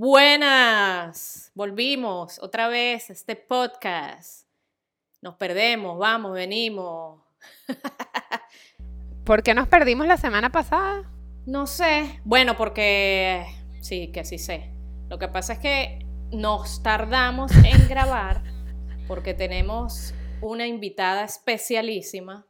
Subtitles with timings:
[0.00, 4.46] Buenas, volvimos otra vez a este podcast.
[5.20, 7.20] Nos perdemos, vamos, venimos.
[9.24, 11.10] ¿Por qué nos perdimos la semana pasada?
[11.46, 12.20] No sé.
[12.24, 13.44] Bueno, porque
[13.80, 14.72] sí, que sí sé.
[15.08, 18.44] Lo que pasa es que nos tardamos en grabar
[19.08, 22.46] porque tenemos una invitada especialísima.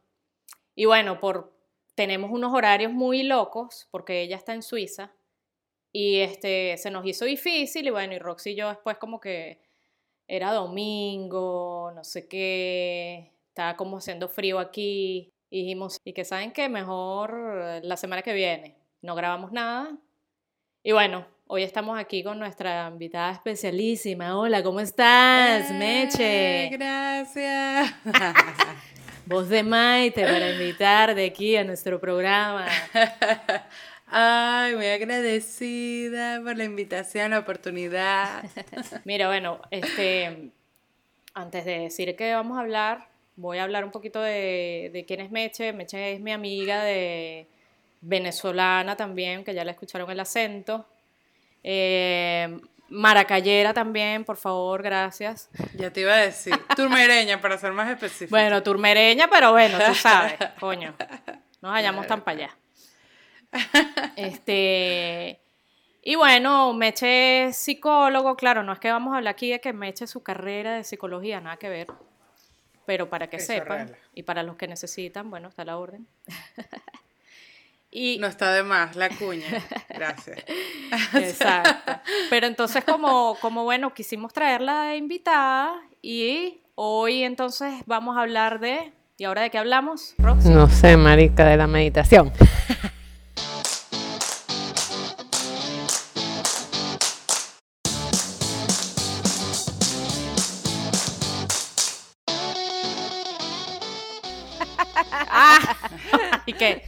[0.75, 1.57] Y bueno, por
[1.95, 5.15] tenemos unos horarios muy locos porque ella está en Suiza
[5.93, 9.61] y este, se nos hizo difícil y bueno, y Roxy y yo después como que
[10.27, 15.33] era domingo, no sé qué, estaba como haciendo frío aquí.
[15.51, 18.77] Y dijimos, y que saben que mejor la semana que viene.
[19.01, 19.97] No grabamos nada.
[20.83, 24.39] Y bueno, hoy estamos aquí con nuestra invitada especialísima.
[24.39, 26.69] Hola, ¿cómo estás, Meche?
[26.71, 27.95] Gracias.
[29.27, 32.67] Voz de Maite para invitar de aquí a nuestro programa.
[34.11, 38.45] Ay, muy agradecida por la invitación, la oportunidad.
[39.05, 40.51] Mira, bueno, este,
[41.35, 45.21] antes de decir que vamos a hablar, voy a hablar un poquito de, de quién
[45.21, 45.73] es Meche.
[45.73, 47.47] Meche es mi amiga de
[48.01, 50.87] venezolana también, que ya la escucharon el acento.
[51.63, 52.59] Eh,
[52.91, 55.51] Maracayera también, por favor, gracias.
[55.75, 56.55] Ya te iba a decir.
[56.75, 58.31] Turmereña, para ser más específico.
[58.31, 60.95] Bueno, turmereña, pero bueno, tú sabes, coño.
[61.61, 62.57] Nos hallamos tan para allá.
[64.17, 65.41] Este.
[66.03, 69.73] Y bueno, Meche es psicólogo, claro, no es que vamos a hablar aquí de que
[69.73, 71.87] Meche su carrera de psicología, nada que ver.
[72.87, 73.97] Pero para que Eso sepan, real.
[74.15, 76.07] y para los que necesitan, bueno, está la orden.
[77.91, 79.47] y No está de más, la cuña.
[79.91, 80.39] Gracias.
[81.15, 81.93] Exacto.
[82.31, 88.61] Pero entonces, como, como bueno, quisimos traerla de invitada y hoy entonces vamos a hablar
[88.61, 88.93] de.
[89.19, 90.49] ¿Y ahora de qué hablamos, Roxy?
[90.49, 92.33] No sé, marica, de la meditación.
[106.49, 106.83] ¿y qué?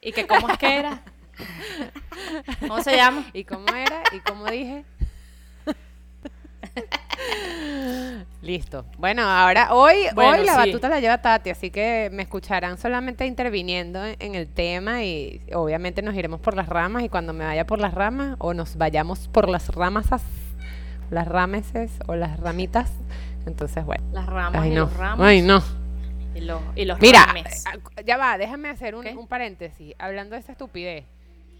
[0.00, 1.02] ¿Y qué cómo es que era?
[2.60, 3.24] ¿Cómo se llama?
[3.32, 4.02] ¿Y cómo era?
[4.12, 4.84] ¿Y cómo dije?
[8.42, 8.84] Listo.
[8.98, 10.58] Bueno, ahora hoy, Bueno, hoy la sí.
[10.70, 15.40] batuta la lleva Tati, así que me escucharán solamente interviniendo en, en el tema y
[15.54, 18.76] obviamente nos iremos por las ramas y cuando me vaya por las ramas o nos
[18.76, 20.06] vayamos por las ramas,
[21.10, 22.90] las rameses o las ramitas,
[23.46, 24.04] entonces bueno.
[24.12, 24.80] Las ramas Ay y no.
[24.82, 25.26] los ramos.
[25.26, 25.62] Ay no.
[26.42, 29.94] Y los, y los Mira, eh, ya va, déjame hacer un, paréntesis.
[29.98, 31.04] Hablando de esta estupidez.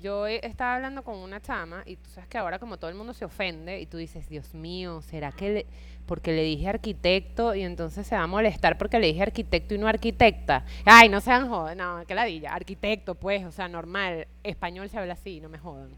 [0.03, 3.15] Yo estaba hablando con una chama y tú sabes que ahora como todo el mundo
[3.15, 5.67] se ofende y tú dices, Dios mío, ¿será que le-
[6.07, 9.79] porque le dije arquitecto y entonces se va a molestar porque le dije arquitecto y
[9.79, 10.65] no arquitecta?
[10.85, 15.13] Ay, no sean jodan, no, que ladilla, arquitecto pues, o sea, normal, español se habla
[15.13, 15.91] así, no me jodan.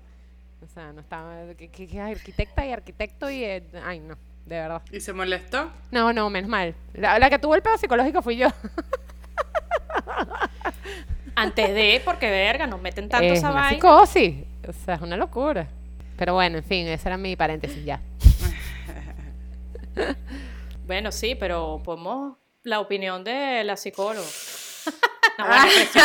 [0.63, 4.57] O sea, no estaba, que, que- que arquitecta y arquitecto y, eh, ay no, de
[4.57, 4.83] verdad.
[4.93, 5.71] ¿Y se molestó?
[5.91, 6.75] No, no, menos mal.
[6.93, 8.49] La, la que tuvo el pedo psicológico fui yo.
[11.37, 13.71] Antes de, porque verga, nos meten tanto es esa una vaina.
[13.77, 14.35] psicosis.
[14.69, 15.67] O sea, es una locura.
[16.17, 18.01] Pero bueno, en fin, ese era mi paréntesis ya.
[20.87, 24.27] Bueno, sí, pero podemos la opinión de la psicóloga.
[25.37, 26.05] No, buena expresión.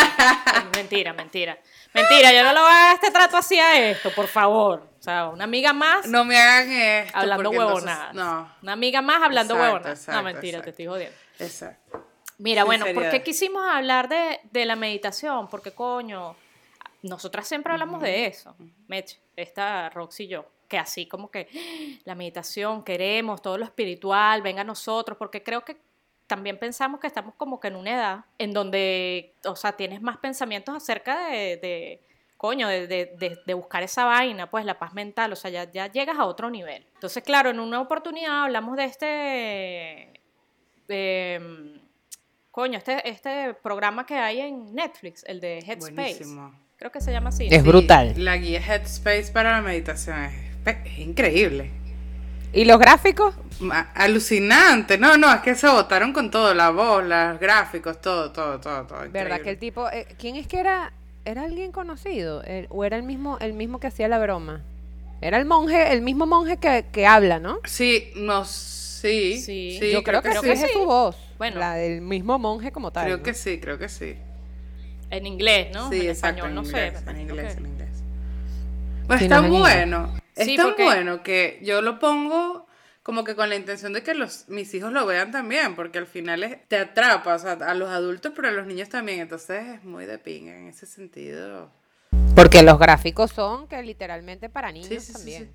[0.73, 1.59] mentira, mentira.
[1.93, 4.87] Mentira, yo no lo voy a dar este trato así a esto, por favor.
[4.99, 7.17] O sea, una amiga más No me hagan esto.
[7.17, 8.13] hablando huevonadas.
[8.13, 10.07] No, Una amiga más hablando Exacto, huevonadas.
[10.07, 10.63] No, exacto, mentira, exacto.
[10.63, 11.17] te estoy jodiendo.
[11.39, 12.05] exacto.
[12.37, 15.49] Mira, bueno, ¿por qué quisimos hablar de, de la meditación?
[15.49, 16.35] Porque, coño,
[17.01, 18.55] nosotras siempre hablamos de eso,
[18.87, 22.01] Meche, esta Roxy y yo, que así como que ¡ah!
[22.05, 25.77] la meditación, queremos todo lo espiritual, venga a nosotros, porque creo que
[26.29, 30.15] también pensamos que estamos como que en una edad en donde, o sea, tienes más
[30.17, 32.01] pensamientos acerca de, de
[32.37, 35.69] coño, de, de- de- de buscar esa vaina, pues la paz mental, o sea, ya,
[35.69, 36.85] ya llegas a otro nivel.
[36.93, 40.21] Entonces, claro, en una oportunidad hablamos de este...
[40.87, 41.81] em,
[42.51, 45.91] coño, este, este programa que hay en Netflix, el de Headspace.
[45.93, 46.53] Buenísimo.
[46.77, 47.47] Creo que se llama así.
[47.51, 48.13] Es brutal.
[48.23, 51.71] La guía Headspace para la meditación es increíble.
[52.53, 53.35] ¿Y los gráficos?
[53.93, 54.97] Alucinante.
[54.97, 58.85] No, no, es que se votaron con todo, la voz, los gráficos, todo, todo, todo,
[58.85, 58.99] todo.
[59.11, 59.89] ¿Verdad que el tipo...
[59.89, 60.91] eh, ¿Quién es que era?
[61.25, 62.41] ¿Era alguien conocido?
[62.43, 64.61] El- ¿O era el mismo, el mismo que hacía la broma?
[65.21, 67.59] Era el monje, el mismo monje que, que habla, ¿no?
[67.65, 69.37] Sí, no, sí.
[69.37, 71.15] Sí, sí, Yo creo, que, creo sí que es su voz.
[71.37, 71.59] Bueno.
[71.59, 73.05] La del mismo monje como tal.
[73.05, 73.23] Creo ¿no?
[73.23, 74.15] que sí, creo que sí.
[75.11, 75.89] En inglés, ¿no?
[75.89, 77.09] Sí, en exacto, español, en no inglés, sé.
[77.11, 77.78] en inglés, en inglés.
[79.09, 82.67] Pues es tan bueno, es Sí, tan porque- bueno que yo lo pongo
[83.03, 86.05] como que con la intención de que los, mis hijos lo vean también, porque al
[86.05, 89.65] final es- te atrapa, o sea, a los adultos, pero a los niños también, entonces
[89.67, 91.71] es muy de pinga en ese sentido.
[92.35, 95.43] Porque los gráficos son que literalmente para niños Sí, también.
[95.45, 95.49] sí.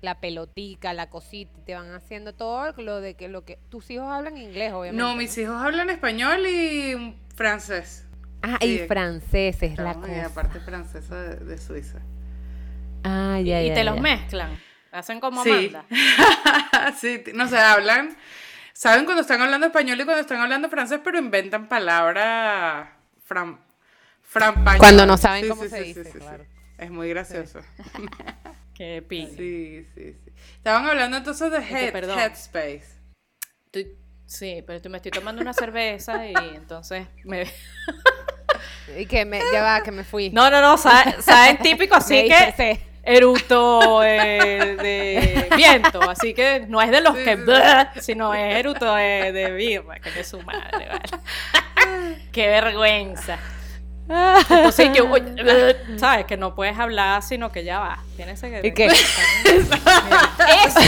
[0.00, 4.08] la pelotica, la cosita, te van haciendo todo lo de que lo que tus hijos
[4.08, 5.00] hablan inglés, obviamente.
[5.00, 8.04] No, mis hijos hablan español y francés.
[8.42, 10.08] Ah, y francés es la cosa.
[10.22, 12.00] la parte francesa de, de Suiza.
[13.04, 14.00] Ah, ya, y ya, te los ya.
[14.02, 14.60] mezclan.
[14.92, 15.50] Hacen como Sí.
[15.50, 15.84] manda.
[17.00, 18.16] sí, no sé, hablan,
[18.74, 22.88] saben cuando están hablando español y cuando están hablando francés, pero inventan palabras
[23.24, 23.58] fran,
[24.22, 24.78] frampañolas.
[24.78, 26.44] Cuando no saben cómo se dice, claro.
[26.78, 27.60] Es muy gracioso.
[28.74, 29.28] Qué pin.
[29.36, 30.32] Sí, sí, sí.
[30.56, 32.18] Estaban hablando entonces de head, perdón.
[32.18, 32.84] Headspace.
[34.26, 37.46] Sí, pero estoy- me estoy tomando una cerveza y entonces me...
[38.98, 40.30] Y que me, ya va, que me fui.
[40.30, 42.80] No, no, no, sa- saben típico así que.
[43.02, 48.34] Eruto eh, de viento, así que no es de los Sí, que sí, blah, sino
[48.34, 52.18] es eruto de, de birra, que es su madre, vale.
[52.32, 53.38] Qué vergüenza.
[54.50, 55.08] Entonces yo,
[55.96, 58.86] sabes que no puedes hablar, sino que ya va, tienes que ¿Y qué?
[58.86, 60.80] Eso.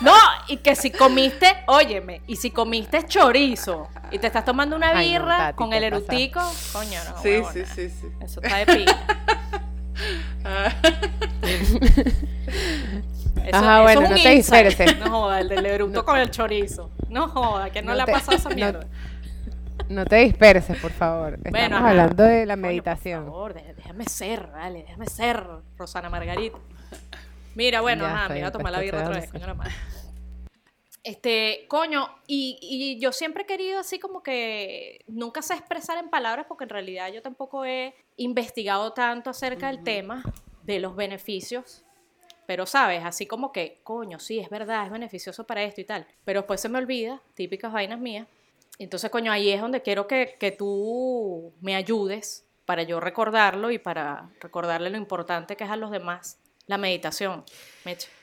[0.00, 0.16] No,
[0.48, 5.12] y que si comiste, óyeme, y si comiste chorizo y te estás tomando una Ay,
[5.12, 6.40] no, birra Tati, con el erutico,
[6.72, 7.22] coño, no.
[7.22, 7.52] Sí, huevona.
[7.52, 8.06] sí, sí, sí.
[8.20, 8.98] Eso está de pila.
[10.44, 10.72] Ah,
[13.46, 14.98] Eso, Ajá, eso bueno, no te disperses.
[14.98, 16.90] No joda, el del eruto con el chorizo.
[17.08, 18.86] No joda, que no, No le ha pasado esa no- mierda.
[19.88, 21.34] No te disperses, por favor.
[21.34, 23.24] Estamos Bueno, hablando de la Coño, meditación.
[23.24, 25.42] por favor, dé- déjame ser, vale, déjame ser,
[25.76, 26.58] Rosana Margarita.
[27.54, 29.72] Mira, bueno, Ya, ajá, me iba a tomar la birra otra vez, coño la madre.
[31.02, 36.10] Este, coño, y, y yo siempre he querido así como que nunca sé expresar en
[36.10, 40.22] palabras porque en realidad yo tampoco he investigado tanto acerca del tema
[40.62, 41.84] de los beneficios,
[42.46, 46.06] pero sabes, así como que, coño, sí, es verdad, es beneficioso para esto y tal,
[46.24, 48.26] pero después se me olvida, típicas vainas mías,
[48.78, 53.78] entonces, coño, ahí es donde quiero que, que tú me ayudes para yo recordarlo y
[53.78, 57.44] para recordarle lo importante que es a los demás la meditación.
[57.84, 58.19] Meche.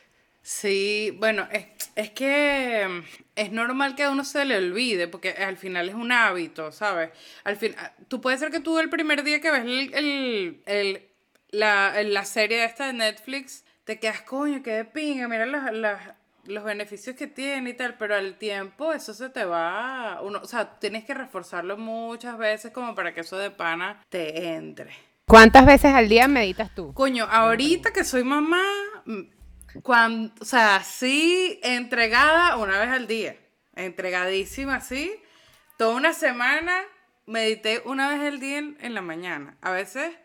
[0.49, 1.65] Sí, bueno, es,
[1.97, 3.03] es que
[3.35, 7.09] es normal que a uno se le olvide, porque al final es un hábito, ¿sabes?
[7.43, 10.61] Al fin, ah, tú puede ser que tú el primer día que ves el, el-
[10.65, 11.01] el-
[11.49, 16.13] la, la serie esta de Netflix, te quedas, coño, qué de pinga, mira las- las-
[16.45, 20.47] los beneficios que tiene y tal, pero al tiempo eso se te va, uno, o
[20.47, 24.91] sea, tienes que reforzarlo muchas veces como para que eso de pana te entre.
[25.25, 26.93] ¿Cuántas veces al día meditas tú?
[26.93, 28.63] Coño, ahorita que soy mamá,
[29.83, 33.37] cuando, o sea, sí, entregada una vez al día.
[33.75, 35.13] Entregadísima, sí.
[35.77, 36.83] Toda una semana
[37.25, 39.57] medité una vez al día en, la mañana.
[39.61, 40.15] A veces,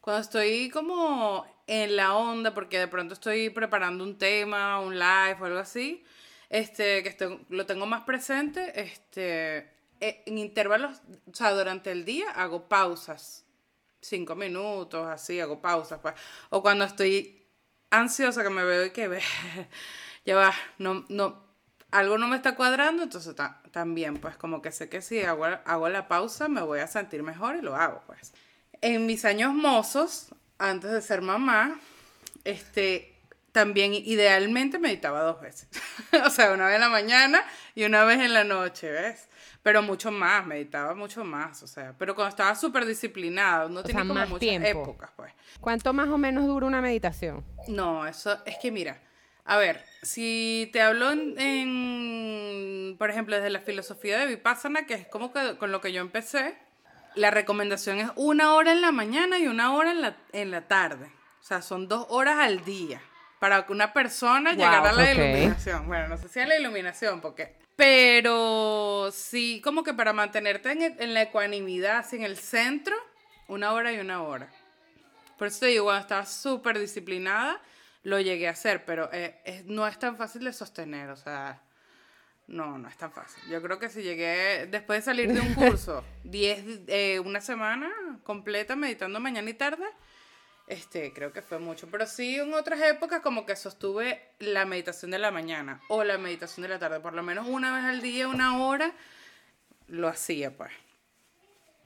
[0.00, 5.36] cuando estoy como en la onda, porque de pronto estoy preparando un tema, un live
[5.40, 6.04] o algo así,
[6.50, 9.70] este, que estoy- lo tengo más presente, este,
[10.00, 11.00] eh, en intervalos,
[11.30, 13.46] o sea, durante el día hago pausas
[14.00, 16.14] cinco minutos, así, hago pausas, pues.
[16.50, 17.43] O cuando estoy
[17.98, 19.20] ansiosa que me veo y que ve,
[20.26, 21.42] ya va, no, no,
[21.90, 25.44] algo no me está cuadrando, entonces ta- también, pues, como que sé que si hago,
[25.44, 28.32] hago la pausa me voy a sentir mejor y lo hago, pues.
[28.80, 31.78] En mis años mozos, antes de ser mamá,
[32.44, 33.14] este,
[33.52, 35.68] también idealmente meditaba dos veces.
[36.26, 37.44] o sea, una vez en la mañana
[37.74, 39.28] y una vez en la noche, ¿ves?
[39.64, 44.02] Pero mucho más, meditaba mucho más, o sea, pero cuando estaba súper disciplinada, no tenía
[44.02, 44.68] sea, como más muchas tiempo.
[44.68, 45.32] épocas, pues.
[45.58, 47.42] ¿Cuánto más o menos dura una meditación?
[47.66, 49.00] No, eso es que mira,
[49.46, 54.94] a ver, si te hablo en, en, por ejemplo, desde la filosofía de Vipassana, que
[54.94, 56.58] es como que con lo que yo empecé,
[57.14, 60.68] la recomendación es una hora en la mañana y una hora en la, en la
[60.68, 61.10] tarde.
[61.40, 63.00] O sea, son dos horas al día
[63.44, 65.86] para que una persona Wow, llegara a la iluminación.
[65.86, 67.54] Bueno, no sé si a la iluminación, porque...
[67.76, 72.96] Pero sí, como que para mantenerte en, el- en la ecuanimidad, así en el centro,
[73.48, 74.48] una hora y una hora.
[75.36, 77.60] Por eso te digo, cuando estaba súper disciplinada,
[78.02, 81.60] lo llegué a hacer, pero eh, es- no es tan fácil de sostener, o sea,
[82.46, 83.42] no, no es tan fácil.
[83.50, 87.92] Yo creo que si llegué, después de salir de un curso, 10, eh, una semana
[88.22, 89.84] completa meditando mañana y tarde,
[90.66, 91.86] este, creo que fue mucho.
[91.90, 96.18] Pero sí, en otras épocas como que sostuve la meditación de la mañana o la
[96.18, 98.92] meditación de la tarde, por lo menos una vez al día, una hora,
[99.88, 100.72] lo hacía, pues.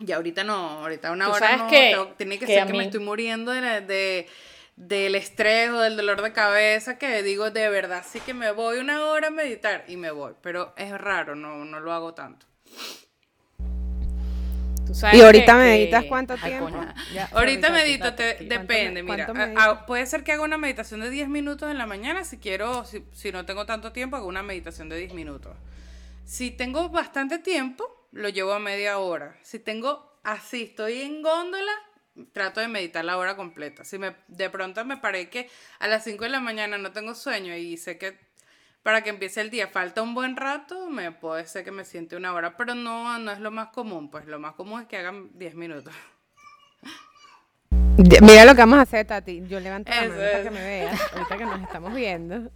[0.01, 2.85] Y ahorita no, ahorita una hora no, que- tengo- tiene que, que ser que me
[2.85, 4.29] estoy muriendo de, la- de-
[4.77, 8.79] del estrés o del dolor de cabeza, que digo, de verdad, sí que me voy
[8.79, 12.47] una hora a meditar y me voy, pero es raro, no, no lo hago tanto.
[14.89, 16.71] Tú sabes ¿Y ahorita que- meditas que- cuánto tiempo?
[17.13, 18.47] Ya, Ahorita medito, te- Tati.
[18.49, 19.27] ¿Cuánto me- depende, mira.
[19.27, 19.67] cuánto a- meditas?
[19.67, 22.85] a- puede ser que haga una meditación de 10 minutos en la mañana, si quiero,
[22.87, 25.55] si, si no tengo tanto tiempo, hago una meditación de 10 minutos.
[26.25, 29.37] Si tengo bastante tiempo, lo llevo a media hora.
[29.43, 31.73] Si tengo así, estoy en góndola,
[32.33, 33.85] trato de meditar la hora completa.
[33.85, 37.15] Si me, de pronto me paré que a las 5 de la mañana no tengo
[37.15, 38.28] sueño y sé que
[38.83, 42.17] para que empiece el día falta un buen rato, me puede ser que me siente
[42.17, 44.97] una hora, pero no, no es lo más común, pues lo más común es que
[44.97, 45.95] hagan 10 minutos.
[48.23, 49.43] Mira lo que vamos a hacer, Tati.
[49.49, 50.45] Yo levanto la mano para es.
[50.45, 52.51] que me veas, ahorita que nos estamos viendo.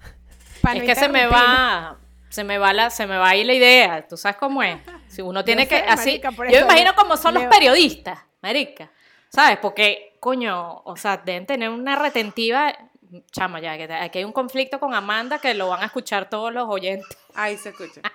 [0.60, 1.98] Para Es no que se me va,
[2.28, 4.06] se me va la, se me va ahí la idea.
[4.06, 4.78] ¿Tú sabes cómo es?
[5.08, 7.44] Si uno tiene Yo que sé, así, marica, por yo me imagino cómo son los
[7.44, 8.90] periodistas, marica.
[9.28, 9.58] ¿Sabes?
[9.58, 12.72] Porque coño, o sea, deben tener una retentiva
[13.30, 16.52] chama ya, que aquí hay un conflicto con Amanda que lo van a escuchar todos
[16.52, 17.16] los oyentes.
[17.34, 18.00] Ahí se escucha.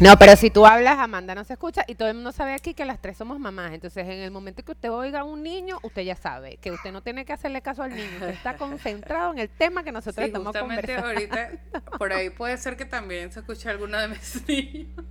[0.00, 2.72] No, pero si tú hablas, Amanda no se escucha y todo el mundo sabe aquí
[2.72, 3.72] que las tres somos mamás.
[3.74, 6.90] Entonces, en el momento que usted oiga a un niño, usted ya sabe que usted
[6.90, 8.10] no tiene que hacerle caso al niño.
[8.14, 11.06] Usted está concentrado en el tema que nosotros Sí, estamos justamente conversando.
[11.34, 11.50] ahorita,
[11.98, 15.04] por ahí puede ser que también se escuche alguno de mis niños.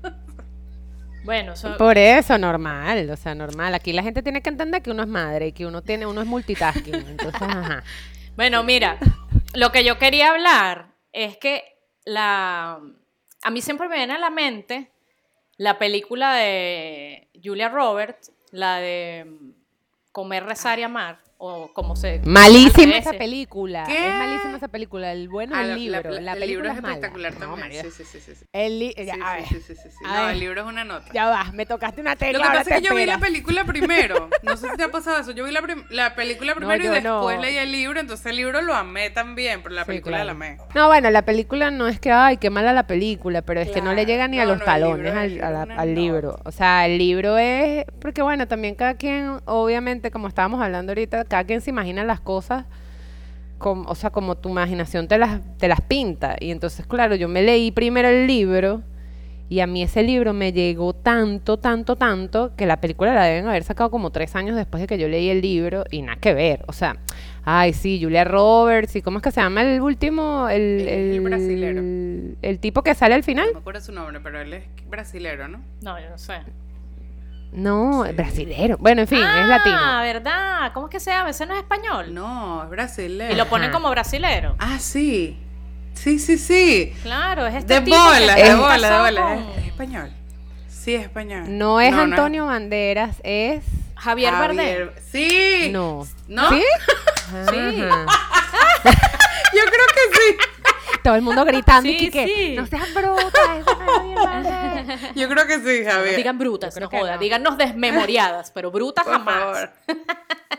[1.24, 3.76] Bueno, so- Por eso, normal, o sea, normal.
[3.76, 6.22] Aquí la gente tiene que entender que uno es madre y que uno tiene, uno
[6.22, 6.96] es multitasking.
[6.96, 7.84] Entonces, ajá.
[8.36, 8.98] Bueno, mira,
[9.54, 11.64] lo que yo quería hablar es que
[12.06, 12.80] la
[13.42, 14.92] a mí siempre me viene a la mente
[15.58, 19.52] la película de Julia Roberts, la de mm,
[20.12, 23.86] Comer, rezar y amar o como se Malísima esa película.
[23.88, 24.10] ¿Qué?
[24.10, 25.14] Es malísima esa película.
[25.14, 26.12] El bueno Ah, es la- el libro.
[26.12, 26.94] La, la- el película libro es es mala.
[26.96, 27.60] espectacular No, también.
[27.62, 27.84] María.
[27.84, 28.46] sí, sí, sí, sí.
[28.52, 29.98] El li- Sí, ya, a ver, sí, sí, sí, sí.
[30.06, 30.32] A No, ver.
[30.34, 31.06] el libro es una nota.
[31.14, 32.40] ya va, me tocaste una tecla.
[32.40, 34.30] Lo que pasa es que yo vi la película primero.
[34.44, 35.32] No sé si te ha pasado eso.
[35.32, 37.04] Yo vi la, prim- la película primero y después
[37.38, 37.42] no.
[37.42, 38.00] leí el libro.
[38.02, 40.26] Entonces el libro lo amé también, pero la Sí, película claro.
[40.26, 40.58] la amé.
[40.76, 43.82] No, bueno, la película no es que, ay, qué mala la película, pero es que
[43.82, 45.20] no le llega ni a No, los no, talones libro-
[45.78, 46.48] al, libro al.
[46.48, 51.26] O sea, el libro es, porque bueno, también cada quien, obviamente, como estábamos hablando ahorita,
[51.30, 52.66] cada quien se imagina las cosas,
[53.58, 56.36] como, o sea, como tu imaginación te las, te las pinta.
[56.40, 58.82] Y entonces, claro, yo me leí primero el libro.
[59.52, 63.48] Y a mí ese libro me llegó tanto, tanto, tanto, que la película la deben
[63.48, 66.36] haber sacado como tres años después de que yo leí el libro y nada que
[66.36, 66.64] ver.
[66.68, 66.98] O sea,
[67.46, 70.48] ay, sí, Julia Roberts, y ¿cómo es que se llama el último?
[70.50, 71.80] El, El- el brasilero.
[71.80, 73.48] el, el tipo que sale al final.
[73.48, 75.62] No me acuerdo su nombre, pero él es brasilero, ¿no?
[75.82, 76.34] No, yo no sé.
[77.52, 78.10] No, Sí.
[78.12, 78.78] es brasilero.
[78.80, 80.02] Bueno, en fin, es Ah, latino.
[80.02, 80.72] ¿verdad?
[80.74, 81.30] ¿Cómo es que se llama?
[81.32, 82.14] Ese no es español.
[82.14, 83.34] No, es brasilero.
[83.34, 83.74] Y lo ponen Ajá.
[83.74, 84.56] como brasilero.
[84.60, 85.38] Ah, sí.
[85.96, 86.94] Sí, sí, sí.
[87.04, 89.22] Claro, es este De tipo que bola, de bola, de bola.
[89.22, 90.12] con Es, es español.
[90.68, 91.44] Sí, es español.
[91.48, 93.64] No es No, no Antonio Banderas, es...
[93.96, 94.58] Javier, Bardem.
[94.60, 95.70] Javier- Sí.
[95.72, 96.08] No.
[96.30, 96.50] ¿No?
[96.50, 96.64] Sí.
[99.54, 100.38] Yo creo que sí.
[101.10, 102.56] Todo el mundo gritando y Sí, que, sí.
[102.56, 105.00] no seas bruta, eso no es Javier Bardem".
[105.16, 106.16] Yo creo que sí, Javier.
[106.16, 107.14] Digan brutas, no joda.
[107.14, 107.18] no.
[107.20, 109.36] Díganos desmemoriadas, pero brutas Por jamás.
[109.36, 109.72] favor.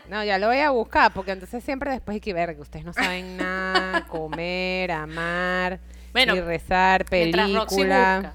[0.09, 2.83] No, ya lo voy a buscar, porque entonces siempre después hay que ver que ustedes
[2.83, 5.79] no saben nada, comer, amar,
[6.11, 8.33] Bueno, y rezar, película.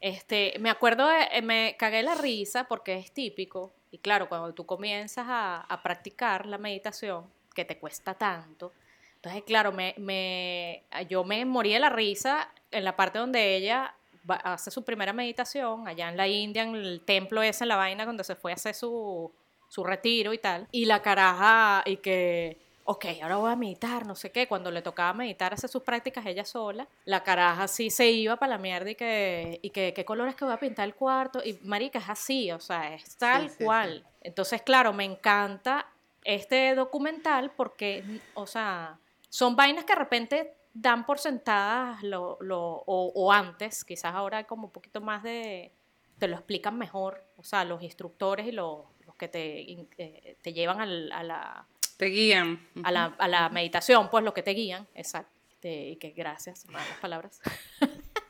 [0.00, 3.72] Este, me acuerdo, de- eh, me cagué la risa porque es típico.
[3.90, 8.72] Y claro, cuando tú comienzas a, a practicar la meditación, que te cuesta tanto,
[9.22, 13.94] entonces, claro, me, me, yo me morí de la risa en la parte donde ella
[14.28, 17.76] va- hace su primera meditación, allá en la India, en el templo ese, en la
[17.76, 19.30] vaina, donde se fue a hacer su,
[19.68, 20.66] su retiro y tal.
[20.72, 24.48] Y la caraja, y que, ok, ahora voy a meditar, no sé qué.
[24.48, 28.50] Cuando le tocaba meditar, hacer sus prácticas ella sola, la caraja sí se iba para
[28.50, 31.40] la mierda y que, y que, ¿qué colores que voy a pintar el cuarto?
[31.44, 33.64] Y marica, es así, o sea, es tal sí, sí.
[33.64, 34.04] cual.
[34.20, 35.86] Entonces, claro, me encanta
[36.24, 38.02] este documental porque,
[38.34, 38.98] o sea,
[39.34, 44.36] son vainas que de repente dan por sentadas lo, lo- o, o antes, quizás ahora
[44.38, 45.72] hay como un poquito más de,
[46.18, 49.62] te lo explican mejor, o sea, los instructores y los, los que te,
[49.96, 52.60] eh, te llevan al- a, la, Te guían.
[52.84, 56.66] a, la, a la meditación, pues los que te guían, exacto, este, y que gracias,
[56.68, 57.40] malas palabras.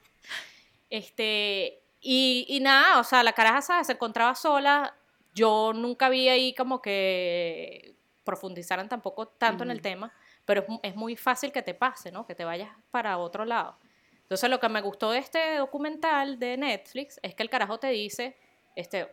[0.91, 3.87] este, y, y nada, o sea, la caraja, ¿sabes?
[3.89, 4.95] Se encontraba sola,
[5.35, 7.95] yo nunca vi ahí como que
[8.25, 10.13] profundizaran tampoco tanto en el tema,
[10.45, 12.27] pero es, mu- es muy fácil que te pase, ¿no?
[12.27, 13.77] Que te vayas para otro lado.
[14.23, 17.89] Entonces, lo que me gustó de este documental de Netflix es que el carajo te
[17.89, 18.37] dice,
[18.77, 19.09] este,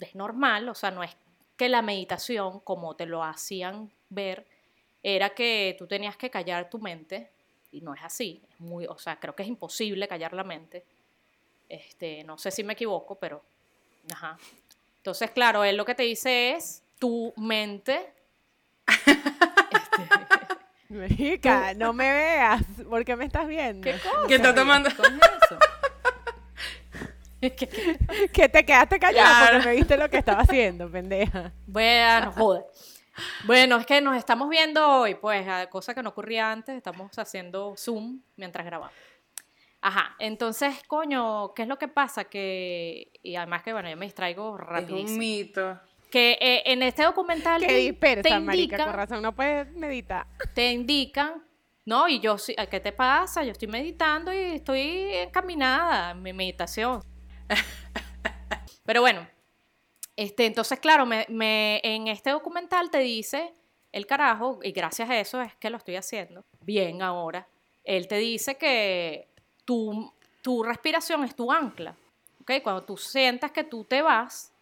[0.00, 1.16] es normal, o sea, no es
[1.56, 4.46] que la meditación, como te lo hacían ver,
[5.02, 7.30] era que tú tenías que callar tu mente,
[7.72, 10.84] y no es así, es muy, o sea, creo que es imposible callar la mente.
[11.68, 13.42] Este, no sé si me equivoco, pero
[14.12, 14.38] ajá.
[14.98, 18.12] Entonces, claro, él lo que te dice es tu mente
[20.88, 23.82] Marica, no me veas, ¿por qué me estás viendo?
[23.82, 24.26] ¿Qué cosa?
[24.28, 24.88] ¿Qué está tomando?
[24.88, 25.58] ¿Qué coño es eso?
[27.40, 29.52] ¿Qué- Que te quedaste callada Claro.
[29.54, 31.52] porque me viste lo que estaba haciendo, pendeja.
[31.66, 32.64] Bueno, joder.
[33.44, 37.16] Bueno, es que nos estamos viendo hoy, pues, a- cosa que no ocurría antes, estamos
[37.18, 38.94] haciendo Zoom mientras grabamos.
[39.80, 42.24] Ajá, entonces, coño, ¿qué es lo que pasa?
[42.24, 45.18] Que, y además que, bueno, yo me distraigo Es un rapidísimo.
[45.18, 45.80] mito.
[46.10, 49.70] Que eh, en este documental Que te- dispersa, te marica, indican, con razón, no puedes
[49.72, 50.26] meditar.
[50.54, 51.42] te indican,
[51.84, 52.36] no, y yo,
[52.70, 53.44] ¿qué te pasa?
[53.44, 54.80] Yo estoy meditando y estoy
[55.14, 57.02] encaminada en mi meditación.
[58.84, 59.26] Pero bueno,
[60.16, 63.54] este, entonces, claro, me, me- en este documental te dice
[63.92, 67.48] el carajo, y gracias a eso es que lo estoy haciendo bien ahora.
[67.84, 69.28] Él te dice que
[69.64, 71.96] tu, tu respiración es tu ancla.
[72.42, 72.52] ¿ok?
[72.62, 74.52] Cuando tú sientas que tú te vas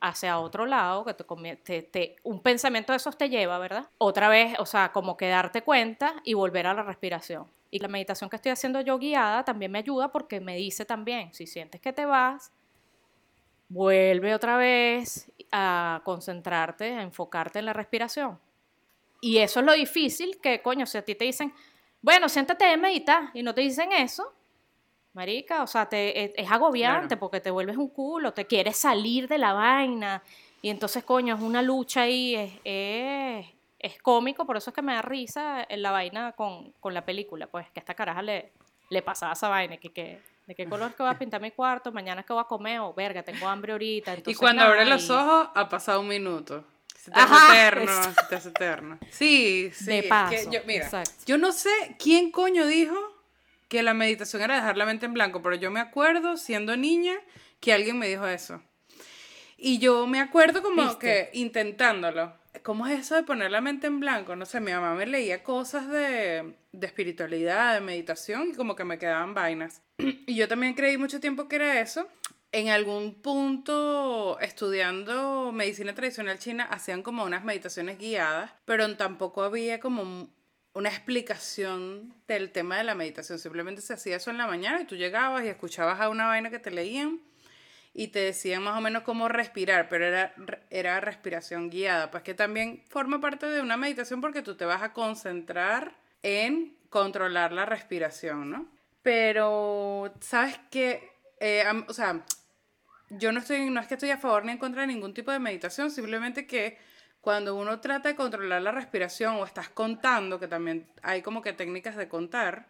[0.00, 1.24] hacia otro lado, que te,
[1.56, 3.88] te- te- un pensamiento de esos te lleva, ¿verdad?
[3.98, 7.46] Otra vez, o sea, como que darte cuenta y volver a la respiración.
[7.70, 11.34] Y la meditación que estoy haciendo yo guiada también me ayuda porque me dice también,
[11.34, 12.52] si sientes que te vas,
[13.68, 18.38] vuelve otra vez a concentrarte, a enfocarte en la respiración.
[19.20, 21.54] Y eso es lo difícil, que coño, si a ti te dicen,
[22.02, 24.32] bueno, siéntate a meditar y no te dicen eso,
[25.14, 27.20] marica, o sea, te, es, es agobiante Claro.
[27.20, 30.22] porque te vuelves un culo, te quieres salir de la vaina
[30.62, 33.46] y entonces, coño, es una lucha ahí, es, es,
[33.78, 37.04] es cómico, por eso es que me da risa en la vaina con, con la
[37.04, 38.52] película, pues que a esta caraja le,
[38.90, 41.92] le pasaba esa vaina, que, que de qué color que voy a pintar mi cuarto,
[41.92, 44.16] mañana que voy a comer, o verga, tengo hambre ahorita.
[44.26, 46.64] Y cuando nada, abre los ojos, ha pasado un minuto.
[46.96, 48.98] Se te hace Ajá, eterno, se te hace eterno.
[49.10, 49.84] Sí, sí.
[49.86, 51.12] De que paso, yo, mira, exacto.
[51.26, 52.96] yo no sé quién coño dijo
[53.68, 57.14] que la meditación era dejar la mente en blanco, pero yo me acuerdo, siendo niña,
[57.60, 58.62] que alguien me dijo eso.
[59.56, 60.98] Y yo me acuerdo como ¿Viste?
[60.98, 62.32] que intentándolo.
[62.62, 64.36] ¿Cómo es eso de poner la mente en blanco?
[64.36, 68.84] No sé, mi mamá me leía cosas de, de espiritualidad, de meditación, y como que
[68.84, 69.82] me quedaban vainas.
[70.26, 72.08] Y yo también creí mucho tiempo que era eso.
[72.50, 79.80] En algún punto, estudiando medicina tradicional china, hacían como unas meditaciones guiadas, pero tampoco había
[79.80, 80.30] como
[80.78, 83.40] una explicación del tema de la meditación.
[83.40, 86.50] Simplemente se hacía eso en la mañana y tú llegabas y escuchabas a una vaina
[86.50, 87.20] que te leían
[87.94, 90.32] y te decían más o menos cómo respirar, pero era,
[90.70, 94.82] era respiración guiada, pues que también forma parte de una meditación porque tú te vas
[94.82, 98.68] a concentrar en controlar la respiración, ¿no?
[99.02, 101.10] Pero, ¿sabes qué?
[101.40, 102.24] Eh, o sea,
[103.10, 105.32] yo no estoy, no es que estoy a favor ni en contra de ningún tipo
[105.32, 106.78] de meditación, simplemente que
[107.28, 111.52] cuando uno trata de controlar la respiración o estás contando, que también hay como que
[111.52, 112.64] técnicas de contar,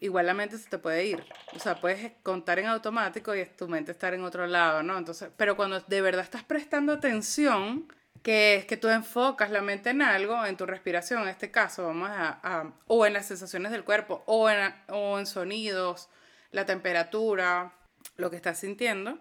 [0.00, 1.24] igual la mente se te puede ir.
[1.56, 4.98] O sea, puedes contar en automático y tu mente estar en otro lado, ¿no?
[4.98, 7.90] Entonces, pero cuando de verdad estás prestando atención,
[8.22, 11.86] que es que tú enfocas la mente en algo, en tu respiración, en este caso,
[11.86, 16.10] vamos a, a- o en las sensaciones del cuerpo, o en, o en sonidos,
[16.50, 17.72] la temperatura,
[18.16, 19.18] lo que estás sintiendo,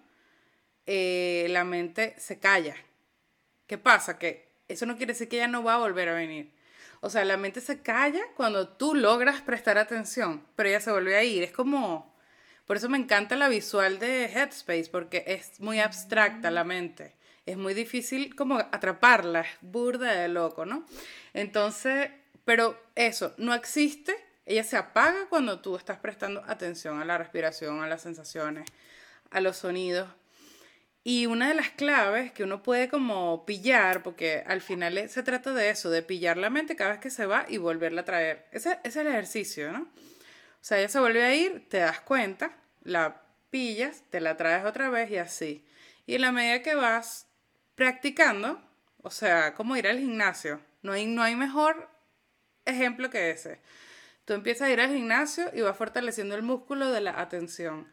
[0.85, 2.75] eh, la mente se calla.
[3.67, 4.19] ¿Qué pasa?
[4.19, 6.51] Que eso no quiere decir que ella no va a volver a venir.
[7.01, 11.15] O sea, la mente se calla cuando tú logras prestar atención, pero ella se vuelve
[11.15, 11.43] a ir.
[11.43, 12.11] Es como...
[12.67, 17.15] Por eso me encanta la visual de Headspace, porque es muy abstracta la mente.
[17.45, 20.85] Es muy difícil como atraparla, es burda de loco, ¿no?
[21.33, 22.11] Entonces,
[22.45, 24.15] pero eso, no existe.
[24.45, 28.69] Ella se apaga cuando tú estás prestando atención a la respiración, a las sensaciones,
[29.31, 30.07] a los sonidos.
[31.03, 35.53] Y una de las claves que uno puede como pillar, porque al final se trata
[35.53, 38.45] de eso, de pillar la mente cada vez que se va y volverla a traer.
[38.51, 39.81] Ese, ese es el ejercicio, ¿no?
[39.81, 44.63] O sea, ella se vuelve a ir, te das cuenta, la pillas, te la traes
[44.63, 45.65] otra vez y así.
[46.05, 47.27] Y en la medida que vas
[47.73, 48.61] practicando,
[49.01, 51.89] o sea, como ir al gimnasio, no hay, no hay mejor
[52.65, 53.59] ejemplo que ese.
[54.25, 57.91] Tú empiezas a ir al gimnasio y vas fortaleciendo el músculo de la atención.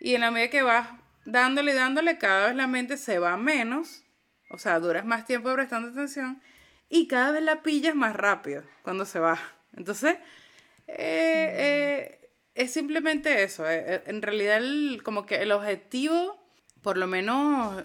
[0.00, 0.88] Y en la medida que vas
[1.30, 4.02] dándole y dándole, cada vez la mente se va menos,
[4.50, 6.40] o sea, duras más tiempo prestando atención
[6.88, 9.38] y cada vez la pillas más rápido cuando se va.
[9.76, 10.16] Entonces,
[10.86, 13.68] eh, eh, es simplemente eso.
[13.68, 16.38] eh, eh, en realidad, el- como que el objetivo,
[16.82, 17.84] por lo menos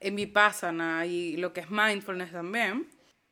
[0.00, 2.88] en mi pasana y lo que es mindfulness también,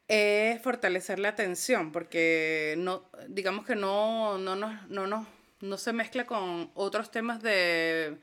[0.09, 5.27] es fortalecer la atención, porque no, digamos que no, no, nos- no, nos-
[5.61, 8.19] no se mezcla con otros temas de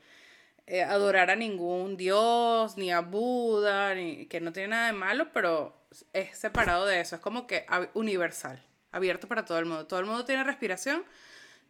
[0.66, 5.32] eh, adorar a ningún dios, ni a Buda, ni, que no tiene nada de malo,
[5.32, 5.76] pero
[6.12, 9.86] es separado de eso, es como que universal, abierto para todo el mundo.
[9.86, 11.04] Todo el mundo tiene respiración,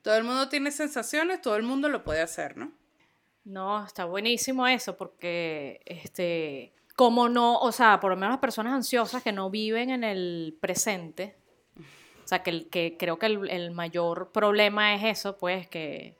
[0.00, 2.72] todo el mundo tiene sensaciones, todo el mundo lo puede hacer, ¿no?
[3.44, 8.72] No, está buenísimo eso, porque este, como no, o sea, por lo menos las personas
[8.72, 11.36] ansiosas que no viven en el presente,
[12.24, 16.16] o sea, que, que creo que el, el mayor problema es eso, pues, que,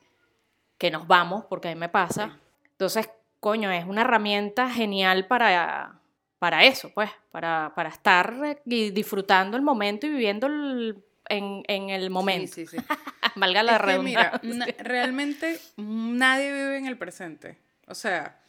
[0.78, 2.38] que nos vamos, porque a mí me pasa.
[2.76, 3.08] Entonces,
[3.40, 5.98] coño, es una herramienta genial para,
[6.38, 11.90] para eso, pues, para, para estar y disfrutando el momento y viviendo el- en, en
[11.90, 12.54] el momento.
[12.54, 12.84] Sí, sí, sí.
[13.36, 14.74] Valga la Es que, mira, redundancia.
[14.76, 17.58] na- realmente nadie vive en el presente.
[17.88, 18.40] O sea,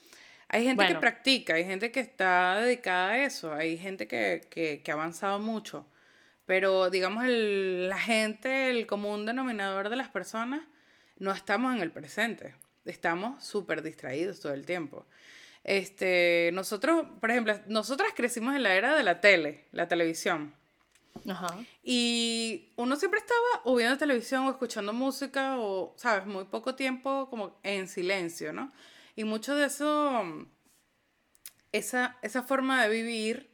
[0.50, 4.82] Hay gente que practica, hay gente que está dedicada a eso, hay gente que, que-
[4.84, 5.86] que ha avanzado mucho,
[6.46, 10.62] pero digamos el- la gente, el común denominador de las personas,
[11.18, 12.56] no estamos en el presente,
[12.92, 15.06] estamos súper distraídos todo el tiempo.
[15.64, 20.54] Este, nosotros, por ejemplo, nosotras crecimos en la era de la tele, la televisión.
[21.28, 21.58] Ajá.
[21.84, 27.30] Y uno siempre estaba o viendo televisión o escuchando música o, sabes, muy poco tiempo
[27.30, 28.72] como en silencio, ¿no?
[29.16, 30.24] Y mucho de eso,
[31.72, 33.50] esa, esa forma de vivir,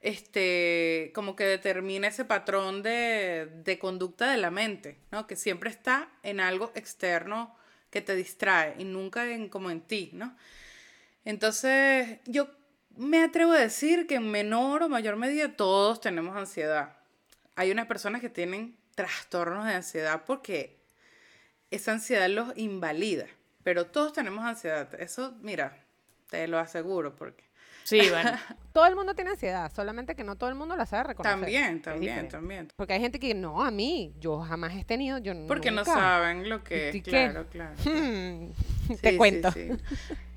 [0.00, 5.26] este, como que determina ese patrón de, de conducta de la mente, ¿no?
[5.26, 7.54] Que siempre está en algo externo
[7.94, 10.36] que te distrae y nunca en, como en ti, ¿no?
[11.24, 12.48] Entonces, yo
[12.96, 16.96] me atrevo a decir que en menor o mayor medida todos tenemos ansiedad.
[17.54, 20.76] Hay unas personas que tienen trastornos de ansiedad porque
[21.70, 23.26] esa ansiedad los invalida,
[23.62, 24.92] pero todos tenemos ansiedad.
[25.00, 25.78] Eso, mira,
[26.28, 27.44] te lo aseguro porque
[27.84, 28.32] Sí, bueno.
[28.72, 31.38] Todo el mundo tiene ansiedad, solamente que no todo el mundo la sabe reconocer.
[31.38, 32.68] también, también, también.
[32.74, 36.48] Porque hay gente que no, a mí, yo jamás he tenido, yo Porque no saben
[36.48, 37.10] lo que ¿Y es, qué?
[37.10, 37.74] claro, claro.
[37.84, 38.48] Hmm,
[38.88, 39.52] Sí, Te cuento.
[39.52, 39.68] sí.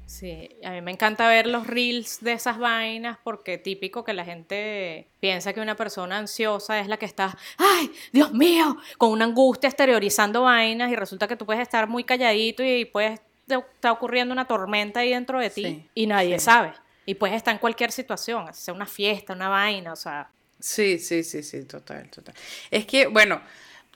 [0.05, 4.23] Sí, a mí me encanta ver los reels de esas vainas porque típico que la
[4.23, 9.25] gente piensa que una persona ansiosa es la que está, ay, Dios mío, con una
[9.25, 14.31] angustia exteriorizando vainas y resulta que tú puedes estar muy calladito y puedes está ocurriendo
[14.31, 16.45] una tormenta ahí dentro de ti Sí, y nadie sí.
[16.45, 16.73] sabe.
[17.07, 21.23] Y puedes estar en cualquier situación, sea una fiesta, una vaina, o sea, Sí, sí,
[21.23, 22.33] sí, sí, total, total.
[22.71, 23.41] Es que, bueno,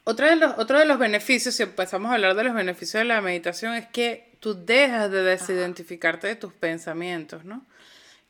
[0.03, 3.05] otro de los, otro de los beneficios, si empezamos a hablar de los beneficios de
[3.05, 7.65] la meditación, es que tú dejas de desidentificarte de tus pensamientos, ¿no?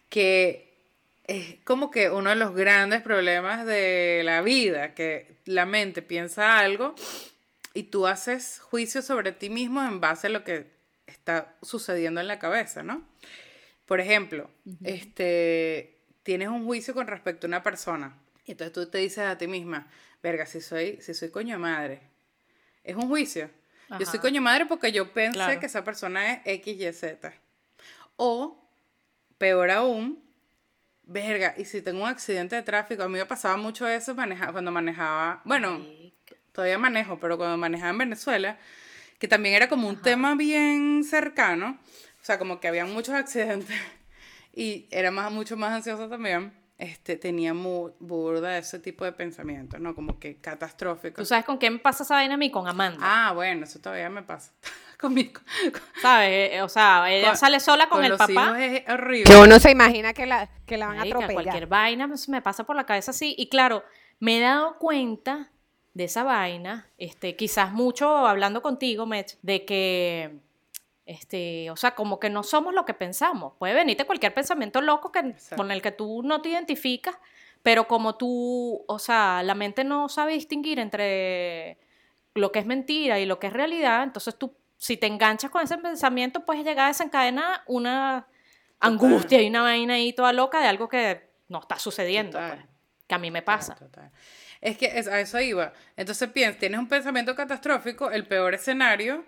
[0.09, 0.73] Que
[1.27, 6.59] es como que uno de los grandes problemas de la vida, que la mente piensa
[6.59, 6.95] algo
[7.73, 10.67] y tú haces juicio sobre ti mismo en base a lo que
[11.05, 13.05] está sucediendo en la cabeza, ¿no?
[13.91, 14.49] Por ejemplo,
[14.85, 18.15] este, tienes un juicio con respecto a una persona.
[18.45, 19.85] Y entonces tú te dices a ti misma,
[20.23, 21.99] verga, si soy, si soy coño de madre.
[22.85, 23.49] Es un juicio.
[23.99, 25.59] Yo soy coño de madre porque yo pensé Claro.
[25.59, 27.33] que esa persona es X, Y, Z.
[28.15, 28.63] O,
[29.37, 30.23] peor aún,
[31.03, 34.53] verga, y si tengo un accidente de tráfico, a mí me pasaba mucho eso maneja-
[34.53, 35.85] cuando manejaba, bueno,
[36.53, 38.57] todavía manejo, pero cuando manejaba en Venezuela,
[39.19, 41.77] que también era como un tema bien cercano,
[42.21, 43.75] o sea, como que había muchos accidentes
[44.53, 49.79] y era más, mucho más ansiosa también, este, tenía mu- burda ese tipo de pensamientos,
[49.79, 49.93] ¿no?
[49.93, 51.21] Como que catastróficos.
[51.21, 52.49] ¿tú sabes con qué me pasa esa vaina a mí?
[52.49, 52.99] Con Amanda.
[53.01, 54.51] Ah, bueno, eso todavía me pasa.
[54.99, 55.41] Conmigo.
[56.01, 56.51] ¿Sabes?
[56.53, 58.31] Eh, O sea, ella Con- sale sola con, el los papá.
[58.31, 59.23] hijos es horrible.
[59.25, 61.43] Que uno se imagina que la, que la van a Marica, atropellar.
[61.43, 63.35] cualquier vaina me pasa por la cabeza así.
[63.37, 63.83] Y claro,
[64.19, 65.51] me he dado cuenta
[65.93, 70.39] de esa vaina, este, quizás mucho hablando contigo, Mech, de que,
[71.05, 73.53] este, o sea, como que no somos lo que pensamos.
[73.57, 75.55] Puede venirte cualquier pensamiento loco que, Exacto.
[75.57, 77.15] con el que tú no te identificas,
[77.63, 81.77] pero como tú, o sea, la mente no sabe distinguir entre
[82.33, 85.61] lo que es mentira y lo que es realidad, entonces tú, si te enganchas con
[85.63, 88.27] ese pensamiento, puedes llegar a desencadenar una
[88.79, 92.59] angustia y una vaina ahí toda loca de algo que no está sucediendo, pues,
[93.07, 93.73] que a mí me pasa.
[93.75, 94.11] Total, total.
[94.61, 95.73] Es que es- a eso iba.
[95.97, 99.25] Entonces piensas, tienes un pensamiento catastrófico, el peor escenario,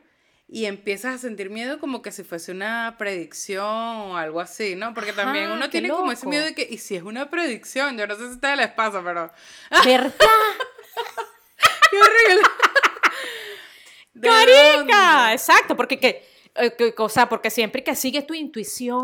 [0.56, 4.94] y empiezas a sentir miedo como que si fuese una predicción o algo así, ¿no?
[4.94, 7.98] Porque también uno tiene como ese miedo de que, ¿y si es una predicción?
[7.98, 9.32] Yo no sé si a ustedes les pasa, pero...
[9.84, 10.13] ¿Verdad?
[11.89, 12.48] ¡Qué horrible!
[14.13, 14.78] ¿De ¡Carica!
[14.78, 15.34] dónde?
[15.34, 16.24] Exacto, porque que,
[16.56, 19.00] eh, que- o sea, porque siempre que sigues tu intuición,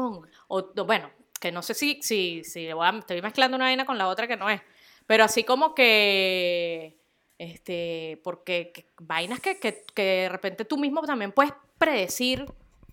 [0.48, 1.10] o o, bueno,
[1.40, 4.28] que no sé si, si, si voy a- estoy mezclando una vaina con la otra
[4.28, 4.62] que no es,
[5.08, 6.99] pero así como que,
[7.40, 12.46] este, porque que- vainas que, que, que de repente tú mismo también puedes predecir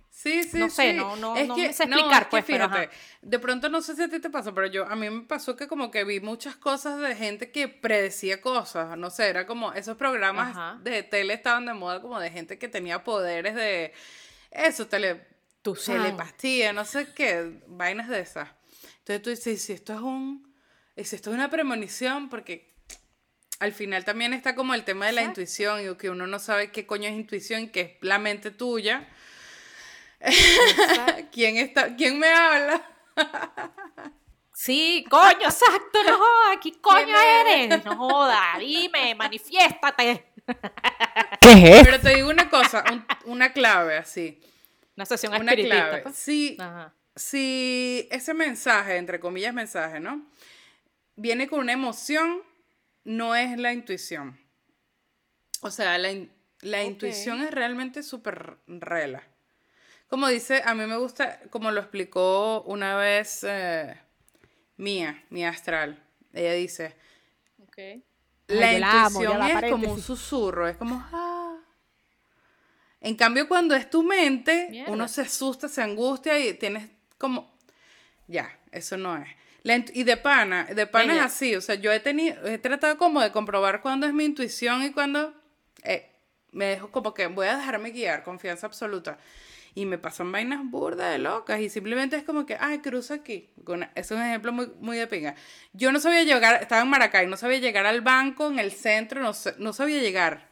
[0.08, 0.96] Sí, sí, No sé, sí.
[0.96, 2.92] no- no- Es no que- me sé no, explicar, es que pues, pero fíjate, ajá.
[3.20, 5.56] de pronto no sé si a ti te pasa, pero yo, a mí me pasó
[5.56, 9.74] que como que vi muchas cosas de gente que predecía cosas, no sé, era como,
[9.74, 10.78] esos programas Ajá.
[10.82, 13.92] de tele estaban de moda como de gente que tenía poderes de,
[14.52, 15.26] eso, tele,
[15.62, 15.84] sabes.
[15.84, 18.48] telepastía, no sé qué, vainas de esas.
[19.00, 20.50] Entonces tú dices, "¿Y si esto es un,
[20.96, 22.74] si esto es una premonición, porque
[23.58, 25.40] al final también está como el tema de la Exacto.
[25.40, 29.08] intuición y que uno no sabe qué coño es intuición, que es la mente tuya.
[31.32, 31.94] ¿Quién está?
[31.96, 32.82] ¿Quién me habla?
[34.52, 37.84] Sí, coño, exacto, no jodas, ¿qué coño ¿Quién eres?
[37.84, 40.32] No jodas, dime, manifiéstate.
[41.40, 41.84] ¿Qué es?
[41.84, 44.40] Pero te digo una cosa, un- una clave así.
[44.96, 45.76] Una sesión Una espiritista.
[45.88, 46.02] clave.
[46.02, 46.16] pues.
[46.16, 46.94] Si, Ajá.
[47.14, 50.24] si ese mensaje, entre comillas mensaje, ¿no?
[51.16, 52.42] Viene con una emoción,
[53.06, 54.38] no es la intuición.
[55.62, 59.22] O sea, la, in- la intuición es realmente súper rela.
[60.08, 63.96] como dice, a mí me gusta, como lo explicó una vez eh,
[64.76, 66.02] Mía, mi astral.
[66.32, 66.94] Ella dice,
[67.62, 67.78] Ok.
[68.48, 70.96] la Ay, yo la amo, ya intuición es como un susurro, es como...
[71.12, 71.56] "Ah".
[73.00, 74.90] En cambio, cuando es tu mente, Mierda.
[74.92, 76.88] uno se asusta, se angustia y tienes
[77.18, 77.54] como...
[78.26, 79.28] Ya, eso no es.
[79.66, 82.96] La y de pana, de pana es así, o sea, yo he tenido, he tratado
[82.98, 85.34] como de comprobar cuándo es mi intuición y cuándo
[85.82, 86.08] eh,
[86.52, 89.18] me dejo como que voy a dejarme guiar, confianza absoluta.
[89.74, 93.50] Y me pasan vainas burdas de locas y simplemente es como que, ay, cruza aquí.
[93.66, 95.34] Una- Es un ejemplo muy, muy de pinga.
[95.74, 99.20] Yo no sabía llegar, estaba en Maracay, no sabía llegar al banco en el centro,
[99.20, 100.48] no, no sabía llegar.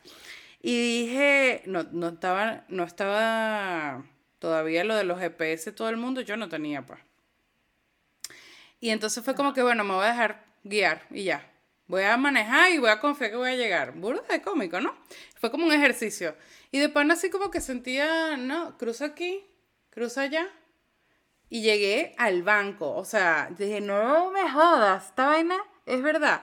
[0.60, 4.04] Y dije, no, no estaba, no estaba
[4.40, 7.00] todavía lo de los GPS, todo el mundo, yo no tenía, pues.
[8.84, 11.50] Y entonces fue como que, bueno, me voy a dejar guiar y ya.
[11.86, 13.92] Voy a manejar y voy a confiar que voy a llegar.
[13.92, 14.94] Burda de cómico, ¿no?
[15.40, 16.36] Fue como un ejercicio.
[16.70, 19.42] Y de pana así como que sentía, no, cruza aquí,
[19.88, 20.50] cruza allá.
[21.48, 22.94] Y llegué al banco.
[22.94, 26.42] O sea, dije, no me jodas, esta vaina es verdad.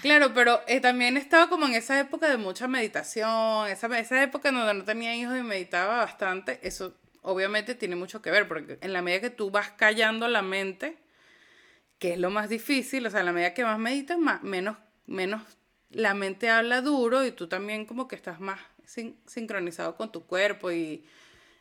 [0.00, 4.52] Claro, pero eh, también estaba como en esa época de mucha meditación, esa, esa época
[4.52, 6.60] donde no tenía hijos y meditaba bastante.
[6.62, 10.42] Eso obviamente tiene mucho que ver, porque en la medida que tú vas callando la
[10.42, 10.96] mente,
[12.00, 14.76] que es lo más difícil, o sea, en la medida que más meditas, más, menos,
[15.06, 15.42] menos
[15.90, 20.24] la mente habla duro y tú también como que estás más sin- sincronizado con tu
[20.26, 21.04] cuerpo y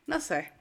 [0.07, 0.51] no sé,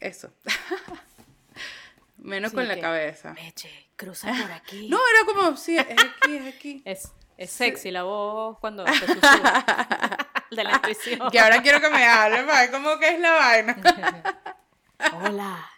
[0.00, 0.32] eso.
[2.18, 3.32] menos Sí, con la cabeza.
[3.34, 4.88] Meche, cruza por aquí.
[4.90, 6.82] No, era como, sí, es aquí, es aquí.
[6.86, 9.64] Es, es sexy la voz cuando susurra.
[10.52, 11.30] de la intuición.
[11.32, 13.76] Que ahora quiero que me hable para ver cómo que es la vaina.
[15.20, 15.70] Hola.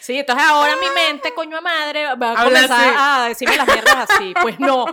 [0.00, 2.94] Sí, entonces ahora mi mente, coño a madre, va a Habla comenzar así.
[2.98, 4.34] a decirme las mierdas así.
[4.42, 4.86] Pues no,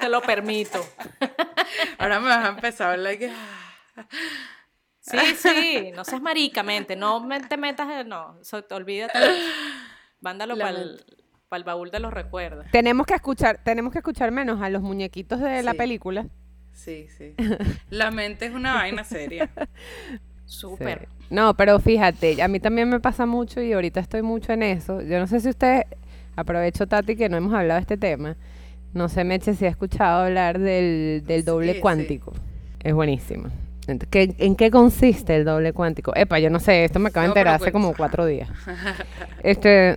[0.00, 0.84] te lo permito.
[1.98, 3.32] Ahora me vas a empezar a hablar que...
[5.00, 9.18] Sí, sí, no seas marica, mente, no me- te metas, en- no, so- olvídate.
[10.20, 12.66] Mándalo La para el, baúl de los recuerdos.
[12.72, 16.26] Tenemos que escuchar, tenemos que escuchar menos a los muñequitos de la película.
[16.72, 17.34] Sí, sí.
[17.88, 19.48] La mente es una vaina seria.
[20.44, 21.08] Súper.
[21.30, 25.00] No, pero fíjate, a mí también me pasa mucho y ahorita estoy mucho en eso.
[25.02, 25.82] Yo no sé si usted,
[26.36, 28.36] aprovecho Tati que no hemos hablado de este tema,
[28.94, 31.80] no sé Meche si ha escuchado hablar del, del doble Sí, sí.
[31.80, 32.32] cuántico.
[32.82, 33.48] Es buenísimo.
[33.88, 36.12] Ent- ¿qué- ¿En qué consiste el doble cuántico?
[36.16, 38.48] Epa, yo no sé, esto me acabo de No, enterar hace como cuatro días.
[39.42, 39.96] Este,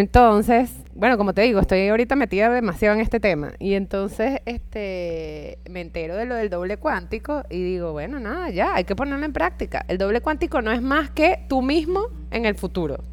[0.00, 3.52] entonces, bueno, como te digo, estoy ahorita metida demasiado en este tema.
[3.58, 8.74] Y entonces, este, me entero de lo del doble cuántico y digo, bueno, nada, ya,
[8.74, 9.84] hay que ponerlo en práctica.
[9.88, 13.04] El doble cuántico no es más que tú mismo en el futuro.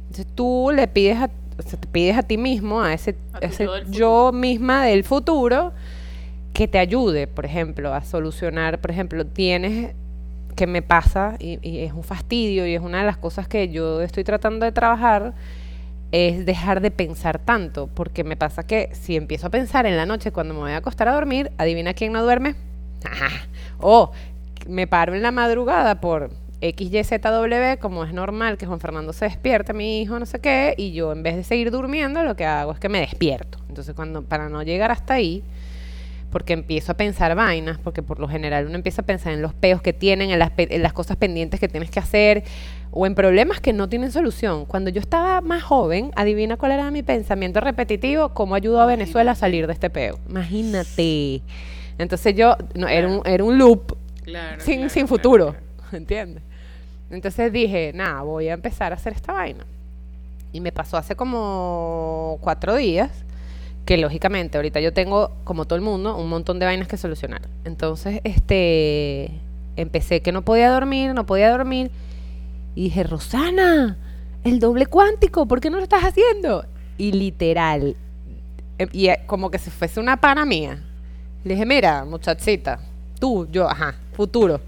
[0.00, 3.38] Entonces, tú le pides a, o sea, te pides a ti mismo, a ese, A
[3.38, 5.72] ese yo misma del futuro,
[6.52, 9.94] que te ayude, por ejemplo, a solucionar, por ejemplo, tienes
[10.56, 13.68] que me pasa y, y es un fastidio y es una de las cosas que
[13.68, 15.34] yo estoy tratando de trabajar
[16.12, 20.06] es dejar de pensar tanto, porque me pasa que si empiezo a pensar en la
[20.06, 22.54] noche cuando me voy a acostar a dormir, adivina quién no duerme.
[23.80, 24.10] o
[24.66, 29.72] me paro en la madrugada por XYZW, como es normal que Juan Fernando se despierte,
[29.72, 32.72] mi hijo, no sé qué, y yo en vez de seguir durmiendo, lo que hago
[32.72, 33.58] es que me despierto.
[33.68, 35.44] Entonces, cuando para no llegar hasta ahí,
[36.30, 39.54] porque empiezo a pensar vainas, porque por lo general uno empieza a pensar en los
[39.54, 42.44] peos que tienen, en las, pe- en las cosas pendientes que tienes que hacer,
[42.90, 44.64] o en problemas que no tienen solución.
[44.66, 49.32] Cuando yo estaba más joven, adivina cuál era mi pensamiento repetitivo, cómo ayudó a Venezuela
[49.32, 50.18] a salir de este peo.
[50.28, 51.42] Imagínate.
[51.98, 54.60] Entonces yo, no, era, un, era un loop Claro.
[54.60, 55.56] sin, claro, sin futuro.
[55.92, 56.42] ¿entiendes?
[57.10, 59.64] Entonces dije, nada, voy a empezar a hacer esta vaina.
[60.52, 63.10] Y me pasó hace como cuatro días,
[63.88, 67.40] que lógicamente ahorita yo tengo, como todo el mundo, un montón de vainas que solucionar.
[67.64, 69.30] Entonces, este,
[69.76, 71.90] empecé que no podía dormir, no podía dormir.
[72.74, 73.96] Y dije, Rosana,
[74.44, 76.66] el doble cuántico, ¿por qué no lo estás haciendo?
[76.98, 77.96] Y literal,
[78.78, 80.84] eh, y eh, como que si fuese una pana mía.
[81.42, 82.80] Le dije, mira, muchachita,
[83.18, 84.60] tú, yo, ajá, futuro.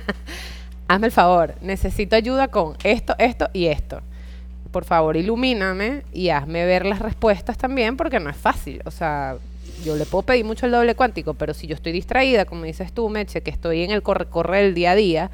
[0.88, 4.00] Hazme el favor, necesito ayuda con esto, esto y esto.
[4.70, 8.82] Por favor, ilumíname y hazme ver las respuestas también, porque no es fácil.
[8.84, 9.36] O sea,
[9.84, 12.92] yo le puedo pedir mucho el doble cuántico, pero si yo estoy distraída, como dices
[12.92, 15.30] tú, Meche, que estoy en el corre-corre del día a día,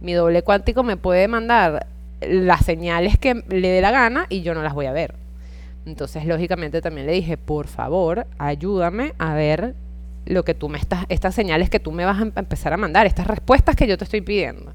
[0.00, 1.86] mi doble cuántico me puede mandar
[2.20, 5.14] las señales que le dé la gana y yo no las voy a ver.
[5.86, 9.74] Entonces, lógicamente, también le dije, por favor, ayúdame a ver
[10.26, 12.76] lo que tú me estás, estas señales que tú me vas a em- empezar a
[12.76, 14.72] mandar, estas respuestas que yo te estoy pidiendo.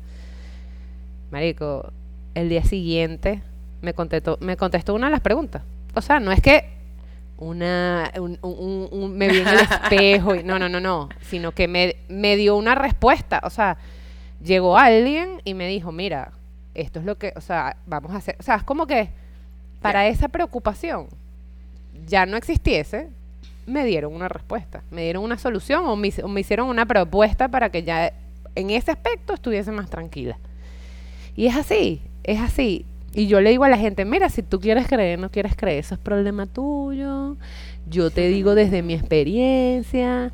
[1.31, 1.91] Marico,
[2.33, 3.41] el día siguiente
[3.83, 5.61] me contestó, me contestó una de las preguntas.
[5.93, 6.65] O sea, no es que
[7.37, 11.67] una un- un- me vi en el espejo y no, no, no, no, sino que
[11.67, 13.41] me, me dio una respuesta.
[13.43, 13.77] O sea,
[14.43, 16.31] llegó alguien y me dijo, mira,
[16.73, 19.09] esto es lo que, o sea, vamos a hacer, o sea, es como que
[19.81, 21.07] para esa preocupación
[22.07, 23.09] ya no existiese,
[23.65, 27.47] me dieron una respuesta, me dieron una solución o me, o me hicieron una propuesta
[27.49, 28.11] para que ya
[28.55, 30.37] en ese aspecto estuviese más tranquila.
[31.35, 32.85] Y es así, es así.
[33.15, 35.79] Y yo le digo a la gente, mira, si tú quieres creer, no quieres creer,
[35.79, 37.37] eso es problema tuyo.
[37.87, 40.31] Yo te digo desde mi experiencia,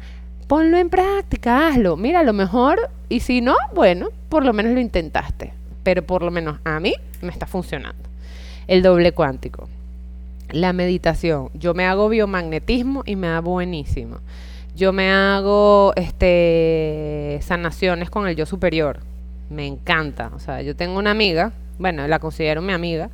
[0.48, 1.98] ponlo en práctica, hazlo.
[1.98, 5.54] Mira, a lo mejor, y si no, bueno, por lo menos lo intentaste.
[5.84, 8.02] Pero por lo menos a mí me está funcionando.
[8.68, 9.68] El doble cuántico.
[10.52, 11.50] La meditación.
[11.54, 14.20] Yo me hago biomagnetismo y me da buenísimo.
[14.76, 19.00] Yo me hago este sanaciones con el yo superior.
[19.50, 20.32] Me encanta.
[20.34, 23.10] O sea, yo tengo una amiga, bueno, la considero mi amiga,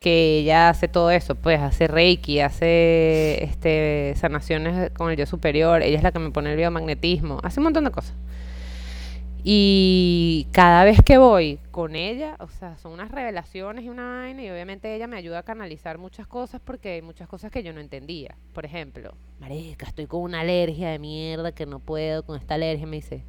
[0.00, 5.82] que ella hace todo eso, pues hace reiki, hace este sanaciones con el yo superior,
[5.82, 8.14] ella es la que me pone el biomagnetismo, hace un montón de cosas.
[9.44, 14.42] Y cada vez que voy con ella, o sea, son unas revelaciones y una vaina,
[14.42, 17.72] y obviamente ella me ayuda a canalizar muchas cosas porque hay muchas cosas que yo
[17.72, 18.36] no entendía.
[18.52, 22.86] Por ejemplo, Marica, estoy con una alergia de mierda que no puedo con esta alergia.
[22.86, 23.24] Me dice,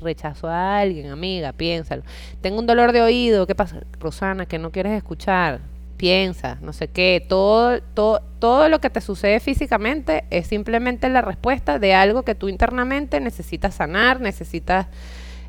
[0.00, 2.02] rechazo a alguien, amiga, piénsalo.
[2.40, 3.82] Tengo un dolor de oído, ¿qué pasa?
[3.98, 5.60] Rosana, que no quieres escuchar,
[5.96, 7.24] piensa, no sé qué.
[7.28, 12.34] Todo, todo, todo lo que te sucede físicamente es simplemente la respuesta de algo que
[12.34, 14.86] tú internamente necesitas sanar, necesitas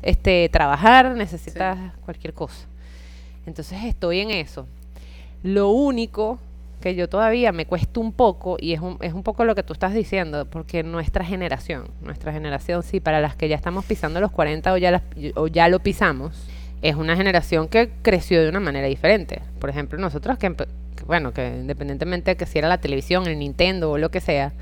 [0.02, 2.66] este, trabajar, necesitas cualquier cosa.
[3.46, 4.66] Entonces estoy en eso.
[5.42, 6.38] Lo único
[6.82, 9.62] que yo todavía me cuesta un poco, y es un, es un poco lo que
[9.62, 14.20] tú estás diciendo, porque nuestra generación, nuestra generación, sí, para las que ya estamos pisando
[14.20, 15.02] los 40 o ya, las-
[15.36, 16.46] o ya lo pisamos,
[16.82, 19.40] es una generación que creció de una manera diferente.
[19.58, 23.38] Por ejemplo, nosotros que, que, bueno, que independientemente de que si era la televisión, el
[23.38, 24.52] Nintendo o lo que sea,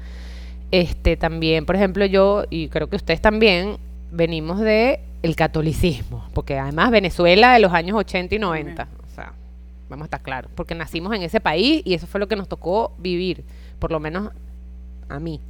[0.70, 3.76] este también, por ejemplo, yo, y creo que ustedes también,
[4.12, 8.99] venimos de el catolicismo, porque además Venezuela de los años 80 y 90, o sea,
[9.90, 12.48] vamos a estar claros, porque nacimos en ese país y eso fue lo que nos
[12.48, 13.44] tocó vivir,
[13.78, 14.30] por lo menos
[15.08, 15.40] a mí.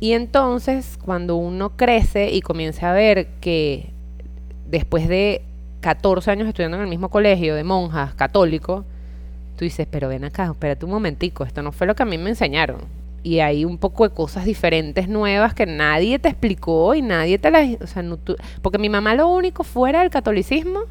[0.00, 3.92] Y entonces, cuando uno crece y comienza a ver que
[4.66, 5.42] después de
[5.80, 8.84] 14 años estudiando en el mismo colegio de monjas católico,
[9.56, 12.16] tú dices, pero ven acá, espérate un momentico, esto no fue lo que a mí
[12.16, 12.78] me enseñaron.
[13.24, 17.50] Y hay un poco de cosas diferentes, nuevas, que nadie te explicó y nadie te
[17.50, 17.68] las...
[17.96, 18.18] O
[18.62, 20.84] porque mi mamá lo único fuera del catolicismo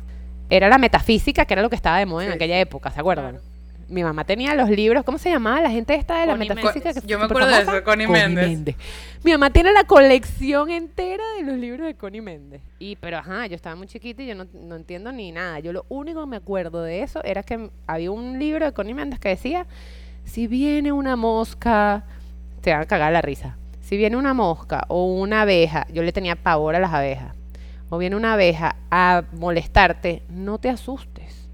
[0.50, 2.62] era la metafísica, que era lo que estaba de moda en Sí, aquella sí.
[2.62, 3.32] época, ¿se acuerdan?
[3.38, 3.46] Claro.
[3.90, 6.94] Mi mamá tenía los libros, ¿cómo se llamaba la gente esta de la Connie metafísica?
[6.94, 8.76] Que Yo me acuerdo de eso, Connie Méndez.
[9.24, 12.62] Mi mamá tiene la colección entera de los libros de Connie Méndez.
[12.80, 15.60] Y, pero ajá, yo estaba muy chiquita y yo no, no entiendo ni nada.
[15.60, 18.94] Yo lo único que me acuerdo de eso era que había un libro de Connie
[18.94, 19.66] Méndez que decía,
[20.26, 22.04] si viene una mosca,
[22.60, 23.56] te van a cagar la risa.
[23.80, 27.37] Si viene una mosca o una abeja, yo le tenía pavor a las abejas,
[27.90, 31.48] o viene una abeja a molestarte, no te asustes.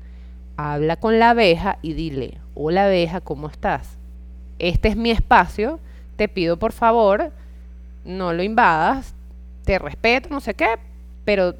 [0.57, 3.97] Habla con la abeja y dile, hola abeja, ¿cómo estás?
[4.59, 5.79] Este es mi espacio,
[6.15, 7.31] te pido por favor,
[8.05, 9.15] no lo invadas,
[9.65, 10.75] te respeto, no sé qué,
[11.25, 11.55] pero,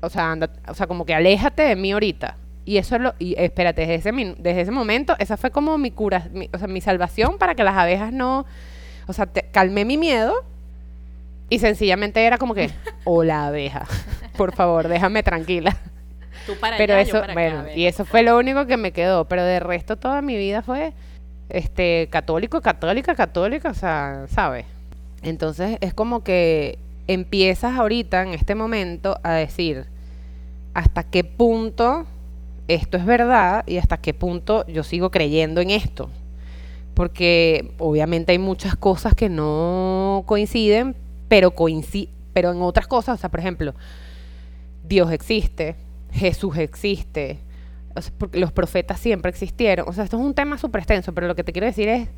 [0.00, 2.36] o sea, anda, o sea, como que aléjate de mí ahorita.
[2.64, 5.90] Y eso es lo, y espérate, desde ese, desde ese momento, esa fue como mi
[5.90, 8.44] cura, mi- o sea, mi salvación para que las abejas no,
[9.06, 10.34] o sea, calmé mi miedo
[11.48, 12.70] y sencillamente era como que,
[13.04, 13.86] hola abeja,
[14.36, 15.76] por favor, déjame tranquila.
[16.46, 18.76] Tú para Pero allá, yo eso, para acá, bueno, y eso fue lo único que
[18.76, 20.92] me quedó, pero de resto toda mi vida fue
[21.48, 24.66] este católico, católica, católica, o sea, ¿sabes?
[25.22, 26.78] Entonces es como que
[27.08, 29.86] empiezas ahorita en este momento a decir
[30.74, 32.06] hasta qué punto
[32.68, 36.10] esto es verdad y hasta qué punto yo sigo creyendo en esto.
[36.94, 40.96] Porque obviamente hay muchas cosas que no coinciden,
[41.28, 43.74] pero coinci pero en otras cosas, o sea, por ejemplo,
[44.86, 45.74] Dios existe,
[46.12, 47.38] Jesús existe,
[48.18, 49.88] porque los profetas siempre existieron.
[49.88, 52.10] O sea, esto es un tema súper extenso, pero lo que te quiero decir es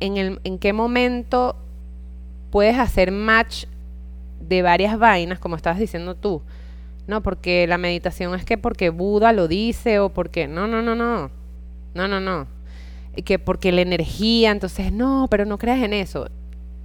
[0.00, 1.56] en, el, en qué momento
[2.50, 3.64] puedes hacer match
[4.46, 6.42] de varias vainas, como estabas diciendo tú.
[7.06, 10.48] No, porque la meditación es que porque Buda lo dice o porque...
[10.48, 11.30] No, no, no, no.
[11.94, 12.46] No, no, no.
[13.24, 16.28] Que porque la energía, entonces no, pero no creas en eso.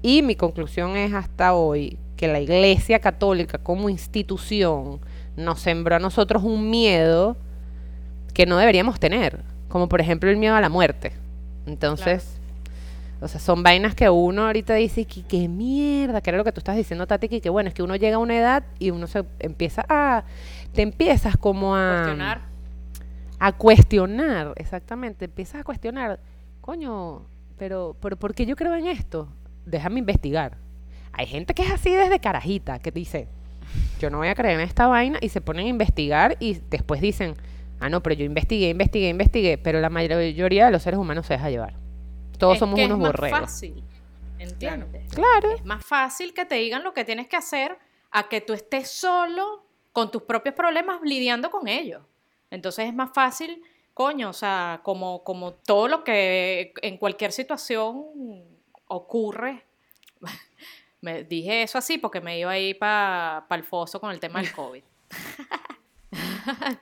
[0.08, 5.00] Y mi conclusión es hasta hoy que la Iglesia Católica como institución
[5.36, 7.36] nos sembró a nosotros un miedo
[8.36, 11.14] que no deberíamos tener, como por ejemplo el miedo a la muerte.
[11.66, 12.38] Entonces,
[13.20, 16.52] o sea, son vainas que uno ahorita dice que qué mierda, que era lo que
[16.52, 18.92] tú estás diciendo, Tati, que, que bueno, es que uno llega a una edad y
[18.92, 20.24] uno se empieza a,
[20.72, 22.42] te empiezas como a Cuestionar.
[23.40, 26.20] a cuestionar, exactamente, empiezas a cuestionar,
[26.62, 27.24] coño,
[27.58, 29.30] pero, pero ¿por qué yo creo en esto?
[29.66, 30.58] Déjame investigar.
[31.14, 33.28] Hay gente que es así desde carajita, que dice,
[34.00, 37.02] yo no voy a creer en esta vaina y se ponen a investigar y después
[37.02, 37.36] dicen,
[37.80, 41.34] ah, no, pero yo investigué, investigué, investigué, pero la mayoría de los seres humanos se
[41.34, 41.74] deja llevar.
[42.38, 43.40] Todos Es somos que unos es más borregos.
[43.40, 43.84] fácil,
[44.40, 45.14] ¿entiendes?
[45.14, 45.52] Claro.
[45.56, 47.78] Es más fácil que te digan lo que tienes que hacer
[48.12, 49.64] a que tú estés solo
[49.94, 52.02] con tus propios problemas lidiando con ellos.
[52.52, 53.62] Entonces es más fácil,
[53.94, 58.04] coño, o sea, como, como todo lo que en cualquier situación
[58.88, 59.66] ocurre.
[61.02, 64.42] Me dije eso así porque me iba a ir para el foso con el tema
[64.42, 64.82] del COVID.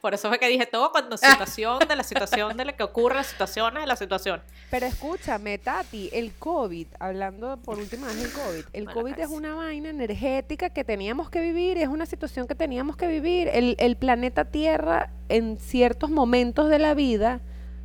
[0.02, 3.16] Por eso fue que dije todo cuando situación de la situación de lo que ocurre,
[3.16, 4.42] las situaciones de la situación.
[4.70, 9.30] Pero escúchame, Tati, el COVID, hablando por última vez del COVID, el Bueno, COVID es
[9.30, 13.50] una vaina energética que teníamos que vivir, es una situación que teníamos que vivir.
[13.50, 17.42] El, el planeta Tierra en ciertos momentos de la vida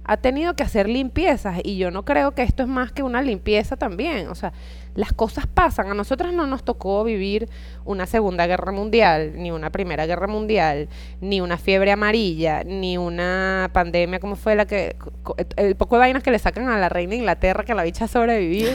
[0.08, 3.20] ha tenido que hacer limpiezas y yo no creo que esto es más que una
[3.20, 4.28] limpieza también.
[4.28, 4.52] O sea,
[4.94, 5.90] las cosas pasan.
[5.90, 7.48] A nosotros no nos tocó vivir
[7.84, 10.88] una Segunda Guerra Mundial, ni una Primera Guerra Mundial,
[11.20, 14.96] ni una fiebre amarilla, ni una pandemia como fue la que...
[15.22, 17.82] co- El poco de vainas que le sacan a la reina de Inglaterra que la
[17.82, 18.72] bicha ha sobrevivido.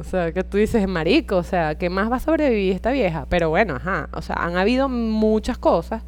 [0.00, 3.26] O sea, que tú dices, marico, o sea, ¿qué más va a sobrevivir esta vieja?
[3.28, 6.02] Pero bueno, ajá, o sea, han habido muchas cosas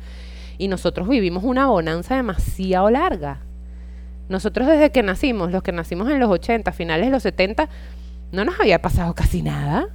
[0.58, 3.40] y nosotros vivimos una bonanza demasiado larga.
[4.28, 7.68] Nosotros desde que nacimos, los que nacimos en los 80, finales de los 70,
[8.32, 9.88] no nos había pasado casi nada,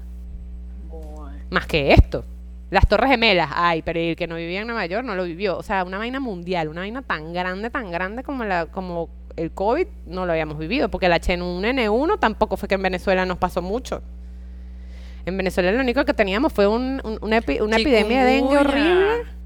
[1.49, 2.23] más que esto.
[2.69, 5.57] Las Torres Gemelas, ay, pero el que no vivía en Nueva York no lo vivió.
[5.57, 9.51] O sea, una vaina mundial, una vaina tan grande, tan grande como, la, como el
[9.51, 13.61] COVID, no lo habíamos vivido, porque el H1N1 tampoco fue que en Venezuela nos pasó
[13.61, 14.01] mucho.
[15.25, 18.57] En Venezuela lo único que teníamos fue un- un- una, epi- una epidemia de dengue
[18.57, 19.36] horrible.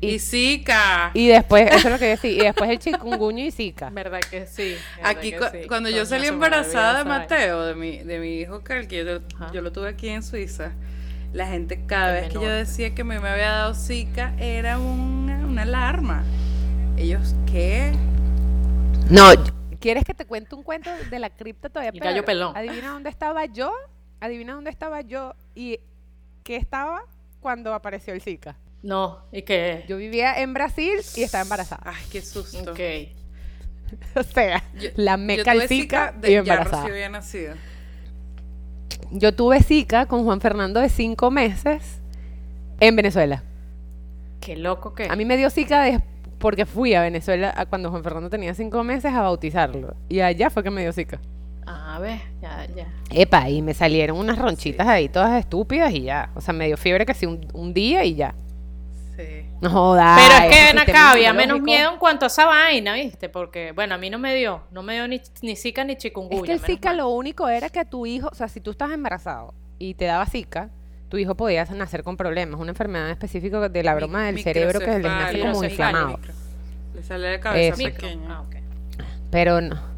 [0.00, 1.10] Y, Y- Zika.
[1.14, 3.90] Y después, eso es lo que decía, y después el chikungunya y zika.
[3.90, 4.76] ¿Verdad que sí?
[4.96, 5.58] verdad Aquí que cu- sí.
[5.68, 7.18] cuando yo salí embarazada de vaina.
[7.20, 9.20] Mateo, de mi, de mi hijo que yo,
[9.52, 10.72] yo lo tuve aquí en Suiza,
[11.32, 14.78] la gente cada El vez que yo decía que me, me había dado Zika era
[14.78, 16.24] una, una alarma.
[16.98, 17.92] Ellos, ¿qué?
[19.10, 19.30] No,
[19.80, 21.90] ¿quieres que te cuente un cuento de la cripta todavía?
[21.94, 22.56] El gallo pelón.
[22.56, 23.72] Adivina dónde estaba yo,
[24.20, 25.78] adivina dónde estaba yo y
[26.42, 27.02] qué estaba
[27.40, 28.56] cuando apareció el Zika.
[28.86, 29.84] No, y que.
[29.88, 31.82] Yo vivía en Brasil y estaba embarazada.
[31.84, 32.70] Ay, qué susto.
[32.70, 32.80] Ok.
[34.16, 35.16] O sea, Yo- la
[35.68, 36.82] Zika de- y ya embarazada.
[36.84, 37.54] Había nacido.
[39.12, 42.00] Yo tuve Zika con Juan Fernando de cinco meses
[42.80, 43.44] en Venezuela.
[44.40, 45.04] Qué loco que.
[45.08, 46.02] A mí me dio Zika
[46.38, 49.94] porque fui a Venezuela a cuando Juan Fernando tenía cinco meses a bautizarlo.
[50.08, 51.20] Y allá fue que me dio Zika.
[51.66, 52.86] A ver, ya, ya.
[53.10, 56.30] Epa, y me salieron unas ronchitas ahí todas estúpidas y ya.
[56.34, 58.34] O sea, me dio fiebre casi un, un día y ya.
[59.60, 60.20] No jodas.
[60.20, 63.28] Pero es que ven acá, había menos miedo en cuanto a esa vaina, ¿viste?
[63.28, 64.62] Porque, bueno, a mí no me dio.
[64.70, 66.40] No me dio ni, ni Zika ni chikungunya.
[66.40, 66.98] Es que el Zika mal.
[66.98, 70.26] lo único era que tu hijo, o sea, si tú estás embarazado y te daba
[70.26, 70.68] Zika,
[71.08, 74.86] tu hijo podía nacer con problemas, una enfermedad específica de la broma del cerebro que
[74.86, 76.18] les nace como inflamado.
[76.18, 76.34] Micro.
[76.94, 77.82] Le sale de cabeza Eso.
[77.94, 78.36] Pequeña.
[78.36, 78.56] Ah, ok.
[79.30, 79.96] Pero no,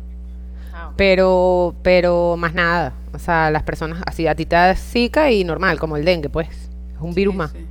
[0.78, 2.92] Ah, pero, pero más nada.
[3.12, 6.28] O sea, las personas, así a ti te da Zika y normal, como el dengue,
[6.28, 6.48] pues.
[6.48, 7.50] Es un virus más.
[7.50, 7.66] sí.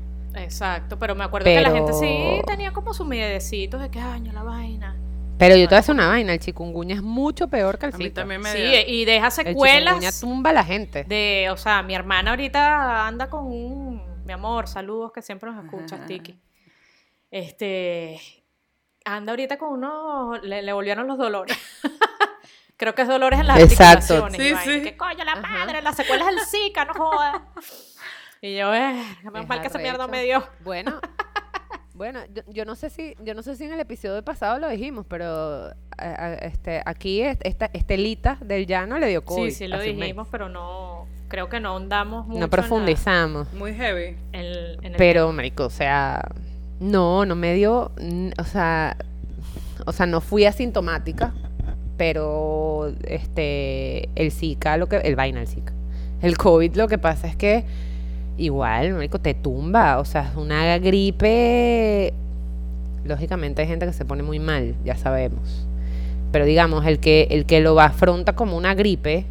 [0.48, 4.32] Exacto, pero me acuerdo que la gente sí tenía como sus miedecitos de que año
[4.32, 4.95] la vaina.
[5.38, 7.93] Pero yo te voy a decir una vaina, el chikungunya es mucho peor que el
[7.93, 8.22] A mí Zika.
[8.22, 11.04] también me Sí, y deja El chikungunya secuelas tumba a la gente.
[11.04, 15.64] de, o sea, mi hermana ahorita anda con un, mi amor, saludos que siempre nos
[15.64, 16.06] escuchas, Ajá.
[16.08, 16.39] Tiki.
[17.30, 18.20] Este,
[19.06, 21.58] anda ahorita con unos, le, le volvieron los dolores.
[22.78, 24.14] Creo que es dolores en las Exacto.
[24.26, 24.60] articulaciones.
[24.64, 24.82] Sí, sí.
[24.84, 25.41] Que coño, la Ajá.
[25.41, 27.41] madre, las secuelas del Zika, no jodas.
[28.42, 30.44] Y yo, eh, menos mal que esa mierda me dio.
[30.64, 31.00] Bueno,
[31.94, 34.70] bueno, yo, yo no sé si, yo no sé si en el episodio pasado lo
[34.70, 39.50] dijimos, pero a- a- este, aquí es- esta Estelita del llano le dio COVID.
[39.50, 43.52] Sí, sí lo dijimos, pero no, creo que no ahondamos mucho en No la- profundizamos.
[43.54, 44.16] Muy heavy.
[44.34, 46.22] en el- en el Pero, marico, o sea,
[46.80, 47.92] no, no me dio,
[48.40, 48.96] o sea,
[49.88, 51.34] o sea, no fui asintomática,
[51.98, 55.74] pero este, el Zika, lo que, el vaina, el Zika,
[56.22, 57.66] el COVID, lo que pasa es que
[58.38, 62.14] igual, marico, te tumba, o sea, una gripe,
[63.06, 65.66] lógicamente hay gente que se pone muy mal, ya sabemos,
[66.32, 69.26] pero digamos, el que, el que lo afronta como una gripe,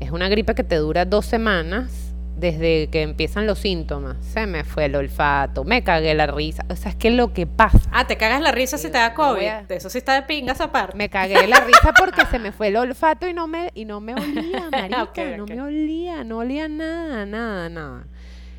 [0.00, 4.16] es una gripe que te dura dos semanas desde que empiezan los síntomas.
[4.24, 6.64] Se me fue el olfato, me cagué la risa.
[6.70, 7.78] O sea, es que lo que pasa.
[7.92, 9.46] Ah, te cagas la risa si te da COVID.
[9.46, 10.96] a- eso sí está de pinga esa parte.
[10.96, 14.00] Me cagué la risa porque se me fue el olfato y no me, y no
[14.00, 15.36] me olía, marica.
[15.36, 18.06] No me olía, no olía nada, nada, nada.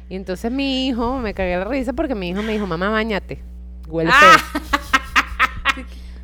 [0.09, 3.41] Y entonces mi hijo, me cagué la risa porque mi hijo me dijo, mamá, bañate.
[3.87, 4.37] Huele Ah.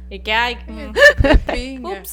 [0.09, 0.55] ¿Y qué hay?
[0.55, 0.93] Mm.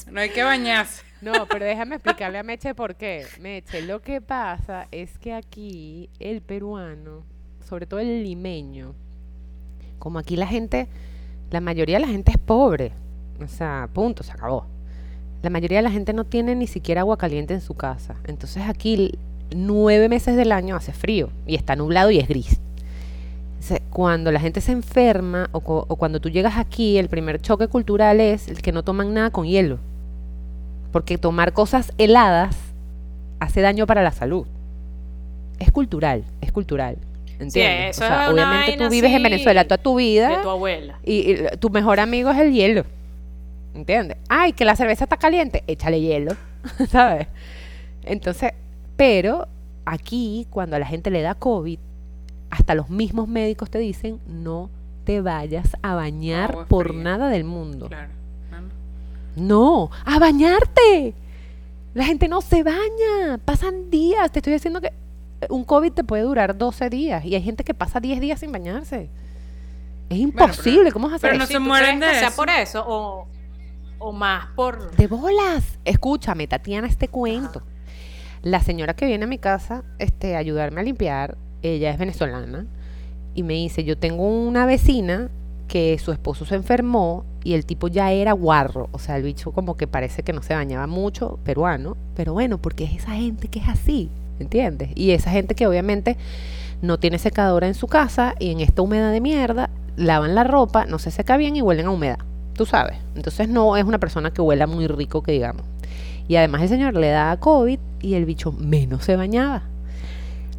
[0.13, 1.03] No hay que bañarse.
[1.21, 3.27] No, pero déjame explicarle a Meche por qué.
[3.41, 7.25] Meche, lo que pasa es que aquí el peruano
[7.67, 8.95] sobre todo el limeño,
[9.99, 10.87] como aquí la gente,
[11.51, 12.93] la mayoría de la gente es pobre,
[13.43, 14.67] o sea, punto, se acabó.
[15.43, 18.17] La mayoría de la gente no tiene ni siquiera agua caliente en su casa.
[18.25, 19.19] Entonces aquí
[19.55, 22.61] nueve meses del año hace frío y está nublado y es gris.
[23.97, 28.21] Cuando la gente se enferma o, o cuando tú llegas aquí, el primer choque cultural
[28.21, 29.79] es el que no toman nada con hielo.
[30.93, 32.55] Porque tomar cosas heladas
[33.41, 34.47] hace daño para la salud.
[35.59, 36.99] Es cultural, es cultural.
[37.39, 37.97] ¿Entiendes?
[37.97, 40.99] eso o sea, es obviamente tú vives en Venezuela toda tu vida De tu abuela.
[41.03, 42.85] y, y tu mejor amigo es el hielo.
[43.75, 44.19] ¿Entiendes?
[44.29, 46.33] Ay, que la cerveza está caliente, échale hielo,
[46.91, 47.29] ¿sabes?
[48.05, 48.53] Entonces,
[48.99, 49.49] pero
[49.87, 51.79] aquí, cuando a la gente le da COVID,
[52.57, 54.71] hasta los mismos médicos te dicen, no
[55.05, 57.03] te vayas a bañar Agua por fría.
[57.03, 57.89] nada del mundo.
[57.89, 58.11] Claro.
[59.37, 61.15] No, a bañarte.
[61.95, 63.39] La gente no se baña.
[63.45, 64.33] Pasan días.
[64.33, 64.93] Te estoy diciendo que
[65.51, 68.51] un COVID te puede durar 12 días y hay gente que pasa 10 días sin
[68.51, 69.11] bañarse.
[70.09, 70.91] Es imposible.
[70.93, 72.37] ¿Cómo vas a hacer pero no se ¿tú mueren de sea eso?
[72.37, 73.27] por eso o,
[73.99, 74.91] o más por...
[74.97, 75.79] De bolas.
[75.85, 77.63] Escúchame, Tatiana, este cuento.
[78.43, 82.67] La señora que viene a mi casa este, a ayudarme a limpiar, ella es venezolana,
[83.35, 85.29] y me dice, yo tengo una vecina
[85.69, 89.53] que su esposo se enfermó y el tipo ya era guarro, o sea, el bicho
[89.53, 93.49] como que parece que no se bañaba mucho, peruano, pero bueno, porque es esa gente
[93.49, 94.91] que es así, ¿entiendes?
[94.95, 96.17] Y esa gente que obviamente
[96.83, 100.87] no tiene secadora en su casa y en esta humedad de mierda lavan la ropa,
[100.87, 102.19] no se seca bien y huelen a humedad,
[102.55, 102.97] tú sabes.
[103.15, 105.63] Entonces no es una persona que huela muy rico, que digamos.
[106.29, 109.63] Y además el señor le da COVID y el bicho menos se bañaba.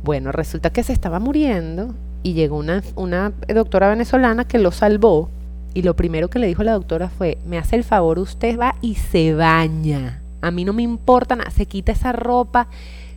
[0.04, 1.94] Bueno, resulta que se estaba muriendo
[2.24, 5.30] y llegó una, una doctora venezolana que lo salvó
[5.74, 8.76] y lo primero que le dijo la doctora fue, me hace el favor, usted va
[8.82, 10.22] y se baña.
[10.42, 12.68] A mí no me importa nada, se quita esa ropa,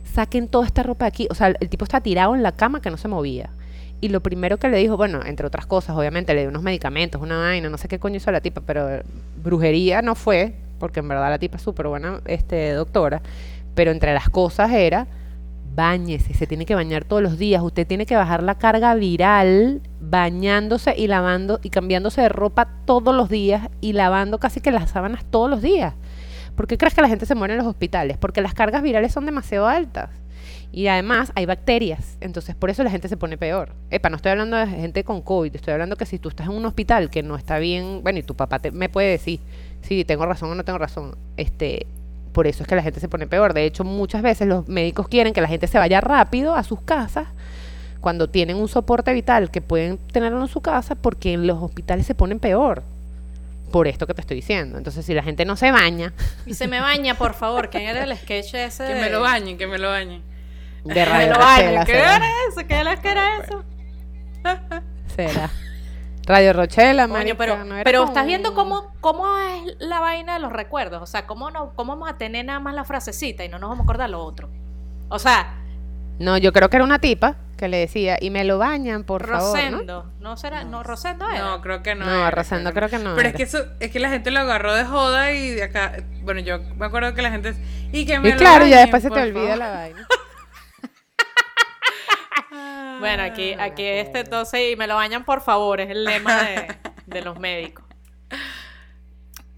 [0.03, 1.27] saquen toda esta ropa de aquí.
[1.31, 3.49] O sea, el tipo está tirado en la cama que no se movía.
[3.99, 7.21] Y lo primero que le dijo, bueno, entre otras cosas, obviamente le dio unos medicamentos,
[7.21, 9.01] una vaina, no sé qué coño hizo la tipa, pero
[9.43, 13.21] brujería no fue, porque en verdad la tipa es súper buena este, doctora.
[13.75, 15.07] Pero entre las cosas era,
[15.73, 17.61] Báñese, se tiene que bañar todos los días.
[17.63, 23.15] Usted tiene que bajar la carga viral bañándose y lavando y cambiándose de ropa todos
[23.15, 25.93] los días y lavando casi que las sábanas todos los días.
[26.55, 28.17] ¿Por qué crees que la gente se muere en los hospitales?
[28.17, 30.09] Porque las cargas virales son demasiado altas.
[30.73, 33.73] Y además hay bacterias, entonces por eso la gente se pone peor.
[33.89, 36.53] Epa, no estoy hablando de gente con COVID, estoy hablando que si tú estás en
[36.53, 39.41] un hospital que no está bien, bueno, y tu papá te- me puede decir
[39.81, 41.87] si tengo razón o no tengo razón, este,
[42.33, 43.53] por eso es que la gente se pone peor.
[43.53, 46.81] De hecho, muchas veces los médicos quieren que la gente se vaya rápido a sus
[46.81, 47.27] casas
[47.99, 52.05] cuando tienen un soporte vital que pueden tenerlo en su casa porque en los hospitales
[52.05, 52.83] se ponen peor.
[53.71, 54.77] Por esto que te estoy diciendo.
[54.77, 56.13] Entonces, si la gente no se baña,
[56.45, 59.01] Y se me baña, por favor, que era el sketch ese Que de...
[59.01, 60.21] me lo bañen, que me lo bañen.
[60.83, 61.85] de Que me Radio lo bañen.
[61.85, 62.17] ¿Qué era
[62.49, 62.67] eso?
[62.67, 63.63] ¿Qué era, qué era eso?
[65.15, 65.49] Será.
[66.25, 70.39] Radio Rochela, Coño, pero, no era pero estás viendo cómo, cómo es la vaina de
[70.39, 71.01] los recuerdos.
[71.01, 73.69] O sea, cómo, no, cómo vamos a tener nada más la frasecita y no nos
[73.69, 74.49] vamos a acordar lo otro.
[75.09, 75.55] O sea,
[76.19, 79.27] No, yo creo que era una tipa que le decía, y me lo bañan, por
[79.27, 79.41] favor.
[79.41, 79.77] ¿no?
[79.77, 80.11] Rosendo.
[80.19, 80.37] ¿no?
[80.37, 80.63] será?
[80.63, 81.39] ¿No, Rosendo era?
[81.39, 82.05] No, creo que no.
[82.05, 83.29] No, era, Rosendo creo que no Pero era.
[83.29, 85.93] es que eso, es que la gente lo agarró de joda y de acá,
[86.23, 87.53] bueno, yo me acuerdo que la gente
[87.91, 89.57] y que me Y lo claro, ya después se te olvida favor.
[89.57, 90.07] la vaina.
[93.01, 96.77] Bueno, aquí, aquí este entonces, y me lo bañan por favor, es el lema de,
[97.07, 97.83] de los médicos.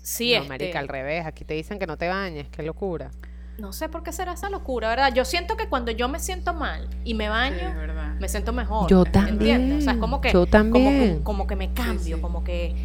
[0.02, 1.26] Sí, no, este, marica, al revés.
[1.26, 2.48] Aquí te dicen que no te bañes.
[2.50, 3.12] Qué locura.
[3.58, 5.14] no sé por qué será esa locura, ¿verdad?
[5.14, 7.74] Yo siento que cuando yo me siento mal y me baño,
[8.20, 8.90] me siento mejor.
[8.90, 9.30] Yo ¿entiendes?
[9.38, 11.24] también, O sea, es como que, yo como que- también.
[11.24, 12.22] Como, que me cambio, sí.
[12.22, 12.76] como que,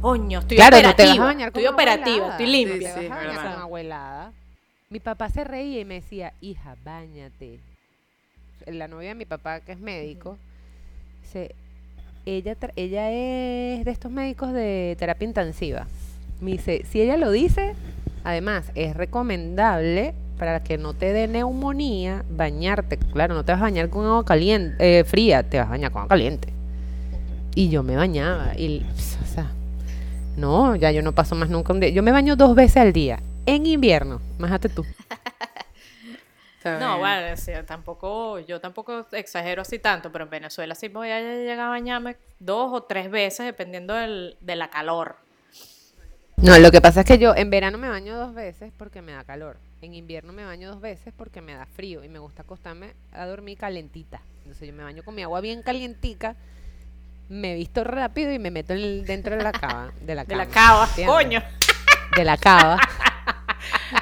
[0.00, 1.32] coño, estoy claro, no te operativa.
[1.32, 2.94] con estoy operativa, estoy limpia.
[2.94, 4.34] Te vas a bañar con.
[4.90, 7.60] Mi papá se reía y me decía, hija, bañate.
[8.72, 10.36] La novia de mi papá, que es médico,
[11.30, 11.54] se,
[12.26, 15.86] ella, ella es de estos médicos de terapia intensiva.
[16.40, 17.74] Me dice, si ella lo dice,
[18.24, 22.96] además es recomendable para que no te dé neumonía bañarte.
[22.96, 25.90] Claro, no te vas a bañar con agua caliente, eh, fría, te vas a bañar
[25.90, 26.52] con agua caliente.
[27.54, 28.52] Y yo me bañaba.
[28.56, 28.86] Y,
[29.22, 29.50] o sea,
[30.36, 31.88] no, ya yo no paso más nunca un día.
[31.88, 33.20] Yo me baño dos veces al día.
[33.46, 34.84] En invierno, májate tú.
[36.74, 36.98] Está No, bien.
[37.46, 41.68] bueno, tampoco, yo tampoco exagero así tanto, pero en Venezuela sí voy a llegar a
[41.68, 45.16] bañarme dos o tres veces dependiendo del, de la calor.
[46.36, 49.12] No, lo que pasa es que yo en verano me baño dos veces porque me
[49.12, 49.56] da calor.
[49.82, 53.26] En invierno me baño dos veces porque me da frío y me gusta acostarme a
[53.26, 54.20] dormir calentita.
[54.38, 56.36] Entonces yo me baño con mi agua bien calientica,
[57.28, 59.92] me visto rápido y me meto en el- dentro de la cava.
[60.00, 61.14] De la De la cama, cava, ¿entiendes?
[61.16, 61.42] coño.
[62.16, 62.78] De la cava.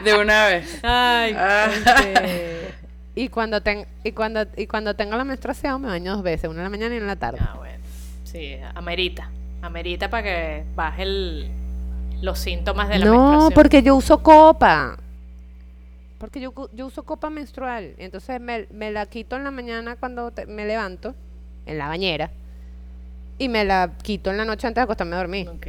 [0.05, 0.81] De una vez.
[0.83, 2.75] Ay, Ah, Este,
[3.14, 6.59] Y cuando, ten, y, cuando, y cuando tengo la menstruación me baño dos veces, una
[6.61, 7.39] en la mañana y una en la tarde.
[7.41, 7.83] Ah, bueno.
[8.25, 9.31] Sí, amerita.
[9.62, 11.49] Amerita para que baje el,
[12.21, 13.53] los síntomas de la no, menstruación.
[13.55, 14.97] porque yo uso copa.
[16.19, 17.95] Porque yo, yo uso copa menstrual.
[17.99, 21.14] Entonces me, me la quito en la mañana cuando te- me levanto,
[21.67, 22.31] en la bañera.
[23.39, 25.49] Y me la quito en la noche antes de acostarme a dormir.
[25.49, 25.67] Ok.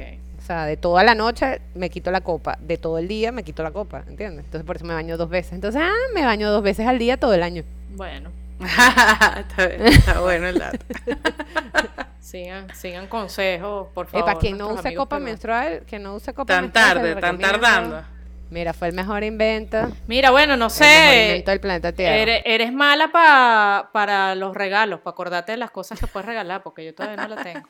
[0.47, 2.57] O sea, de toda la noche me quito la copa.
[2.61, 4.45] De todo el día me quito la copa, ¿entiendes?
[4.45, 5.51] Entonces por eso me baño dos veces.
[5.51, 7.63] Entonces, ah, me baño dos veces al día todo el año.
[7.97, 8.29] Bueno,
[8.61, 10.77] está, bien, está bueno el dato.
[12.21, 14.25] sigan, sigan consejos, por Eh, favor.
[14.25, 16.87] para quien no amigos copa menstrual, que no use copa Tan menstrual.
[16.93, 18.03] se tarde, tan tardando.
[18.49, 19.91] Mira, fue el mejor invento.
[20.07, 21.25] Mira, bueno, no El sé.
[21.27, 22.15] invento del planeta Tierra.
[22.15, 26.63] Eres, eres mala pa- para los regalos, para acordarte de las cosas que puedes regalar,
[26.63, 27.67] porque yo todavía no la tengo.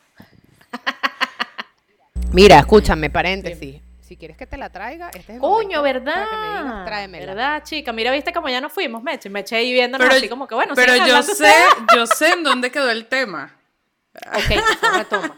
[2.31, 3.81] Mira, escúchame, paréntesis.
[4.01, 6.13] Si quieres que te la traiga, este es el Coño, momento ¿verdad?
[6.13, 7.25] Para que me digas, tráemela.
[7.25, 7.91] ¿Verdad, chica?
[7.91, 9.29] Mira, viste como ya nos fuimos, Meche.
[9.29, 11.53] Meche ahí viéndonos Pero, así como que, bueno, pero yo sé,
[11.93, 13.53] yo sé en dónde quedó el tema.
[14.33, 15.35] Ok, retoma.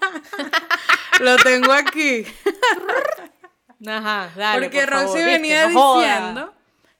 [1.19, 2.25] Lo tengo aquí.
[3.87, 5.31] Ajá, dale, Porque por favor, Roxy ¿viste?
[5.31, 6.53] venía No diciendo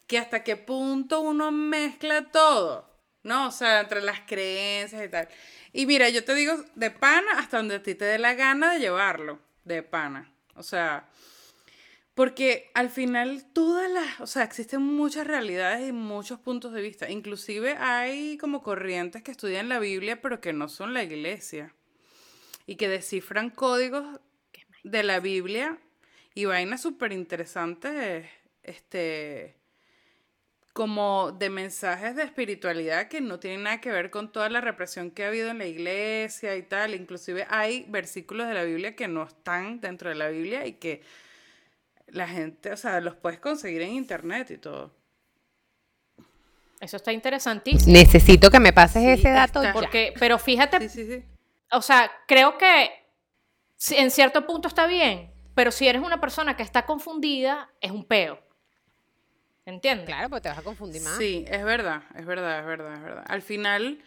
[0.08, 2.90] que hasta qué punto uno mezcla todo,
[3.24, 3.48] ¿no?
[3.48, 5.28] O sea, entre las creencias y tal.
[5.72, 8.74] Y mira, yo te digo de pana hasta donde a ti te dé la gana
[8.74, 9.40] de llevarlo,
[9.76, 10.32] de pana.
[10.55, 11.07] O sea,
[12.13, 17.09] porque al final todas las, o sea, existen muchas realidades y muchos puntos de vista.
[17.09, 21.74] Inclusive hay como corrientes que estudian la Biblia, pero que no son la iglesia.
[22.65, 24.20] Y que descifran códigos
[24.84, 25.80] de la Biblia
[26.36, 28.28] y vainas súper interesantes,
[28.63, 29.59] este,
[30.80, 35.12] como de mensajes de espiritualidad que no tienen nada que ver con toda la represión
[35.12, 36.96] que ha habido en la iglesia y tal.
[36.96, 41.02] Inclusive hay versículos de la Biblia que no están dentro de la Biblia y que
[42.08, 44.94] la gente, o sea, los puedes conseguir en internet y todo.
[46.80, 47.92] Eso está interesantísimo.
[47.92, 49.74] Necesito que me pases Sí, ese dato está.
[49.74, 49.74] ya.
[49.74, 51.24] Porque, pero fíjate, Sí, sí, sí.
[51.74, 52.90] o sea, creo que
[53.98, 58.06] en cierto punto está bien, pero si eres una persona que está confundida, es un
[58.06, 58.40] peo.
[59.70, 60.05] ¿Entiendes?
[60.07, 61.17] Claro, porque te vas a confundir más.
[61.17, 63.24] Sí, es verdad, es verdad, es verdad, es verdad.
[63.28, 64.01] Al final,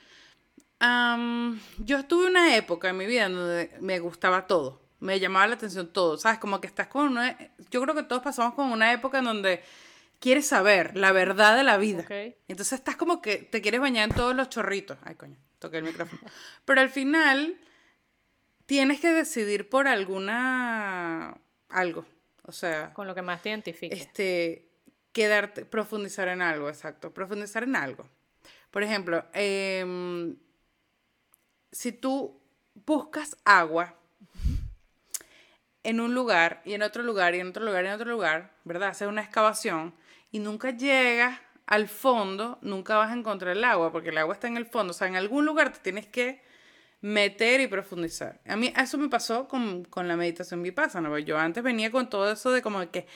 [0.80, 5.54] am, yo tuve una época en mi vida donde me gustaba todo, me llamaba la
[5.54, 6.38] atención todo, ¿sabes?
[6.38, 7.36] Como que estás con una...
[7.70, 9.62] Yo creo que todos pasamos con una época en donde
[10.20, 12.02] quieres saber la verdad de la vida.
[12.02, 12.36] Ok.
[12.48, 14.98] Entonces estás como que te quieres bañar en todos los chorritos.
[15.04, 16.20] Ay, coño, toqué el micrófono.
[16.64, 17.56] Pero al final
[18.66, 21.36] tienes que decidir por alguna...
[21.68, 22.04] algo.
[22.44, 23.94] O sea, Con lo que más te identifique.
[23.94, 24.68] este,
[25.12, 28.08] quedarte, profundizar en algo, exacto, profundizar en algo.
[28.70, 30.36] Por ejemplo, em,
[31.70, 32.40] si tú
[32.74, 33.94] buscas agua
[35.82, 38.54] en un lugar y en otro lugar y en otro lugar y en otro lugar,
[38.64, 38.90] ¿verdad?
[38.90, 39.94] Haces una excavación
[40.30, 44.48] y nunca llegas al fondo, nunca vas a encontrar el agua porque el agua está
[44.48, 44.92] en el fondo.
[44.92, 46.42] O sea, en algún lugar te tienes que
[47.00, 48.40] meter y profundizar.
[48.46, 51.08] A mí eso me pasó con, con la meditación vipassana.
[51.08, 53.06] porque Yo antes venía con todo eso de como que,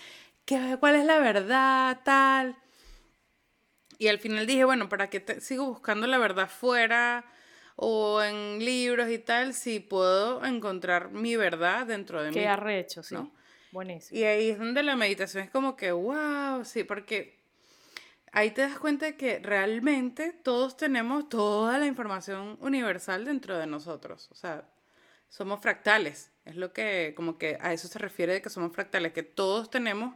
[0.47, 2.01] que, ¿cuál es la verdad?
[2.05, 2.57] Tal.
[3.99, 7.25] Y al final dije, bueno, ¿para qué te- sigo buscando la verdad fuera
[7.77, 12.35] o en libros y tal si puedo encontrar mi verdad dentro de mí?
[12.35, 13.15] Qué arrecho, sí.
[13.15, 13.31] ¿no?
[13.73, 14.19] Buenísimo.
[14.19, 17.39] Y ahí es donde la meditación es como que, wow, sí, porque
[18.33, 23.67] ahí te das cuenta de que realmente todos tenemos toda la información universal dentro de
[23.67, 24.29] nosotros.
[24.31, 24.69] O sea,
[25.29, 26.31] somos fractales.
[26.45, 29.71] Es lo que, como que a eso se refiere de que somos fractales, que todos
[29.71, 30.15] tenemos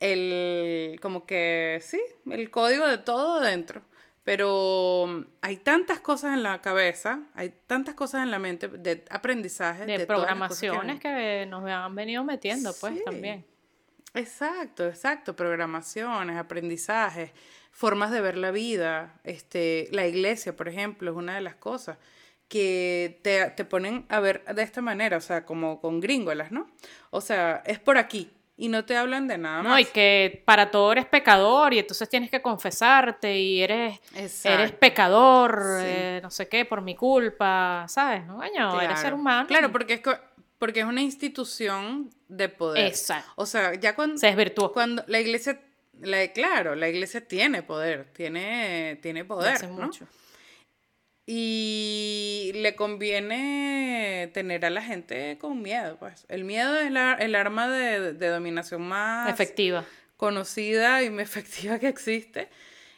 [0.00, 3.82] el, como que, sí, el código de todo dentro.
[4.24, 9.04] Pero mm, hay tantas cosas en la cabeza, hay tantas cosas en la mente de
[9.10, 9.86] aprendizaje.
[9.86, 13.02] de, programaciones que, nos han venido metiendo, pues, Sí.
[13.04, 13.44] también.
[14.14, 15.34] Exacto, exacto.
[15.34, 17.30] Programaciones, aprendizajes,
[17.70, 19.18] formas de ver la vida.
[19.24, 21.98] Este, la iglesia, por ejemplo, es una de las cosas
[22.48, 26.70] que te, te ponen a ver de esta manera, o sea, como con gringolas, ¿no?
[27.10, 28.30] O sea, es por aquí
[28.60, 29.80] y no te hablan de nada No, más.
[29.80, 33.98] y que para todo eres pecador y entonces tienes que confesarte y eres,
[34.44, 35.84] eres pecador, Sí.
[35.86, 38.26] eh, no sé qué, por mi culpa, ¿sabes?
[38.26, 39.46] No, Coño, eres ser humano.
[39.46, 40.00] Claro, porque es,
[40.58, 42.86] porque es una institución de poder.
[42.86, 43.30] Exacto.
[43.36, 44.72] O sea, ya cuando, Se desvirtuó.
[44.72, 45.60] cuando la iglesia,
[46.00, 49.74] la, claro, la iglesia tiene poder, tiene, tiene poder, hace ¿no?
[49.86, 50.04] mucho.
[51.30, 56.24] Y le conviene tener a la gente con miedo, pues.
[56.28, 59.84] El miedo es la- el arma de, de dominación más Efectiva.
[60.16, 62.48] conocida y efectiva que existe.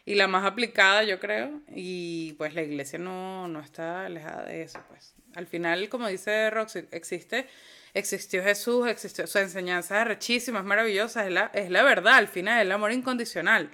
[0.07, 1.61] Y la más aplicada, yo creo.
[1.75, 5.15] Y pues la iglesia no, no está alejada de eso, pues.
[5.35, 7.47] Al final, como dice Roxy, existe,
[7.95, 12.27] existió Jesús, existió su enseñanza es rechísima, es maravillosa, es la, es la verdad, al
[12.29, 13.71] final, el amor incondicional.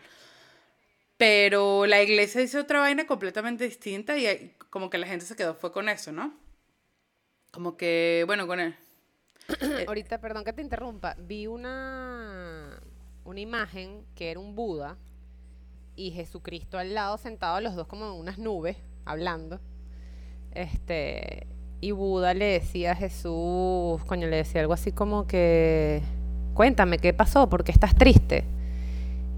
[1.16, 5.54] Pero la iglesia dice otra vaina completamente distinta y como que la gente se quedó
[5.54, 6.34] fue con eso, ¿no?
[7.50, 8.76] Como que, bueno, con él.
[9.86, 12.80] Ahorita, perdón que te interrumpa, vi una,
[13.24, 14.98] una imagen que era un Buda
[15.94, 19.60] y Jesucristo al lado sentado, los dos como en unas nubes, hablando.
[20.52, 21.46] Este,
[21.80, 26.02] y Buda le decía a Jesús, coño, le decía algo así como que,
[26.52, 27.48] cuéntame, ¿qué pasó?
[27.48, 28.44] ¿Por qué estás triste?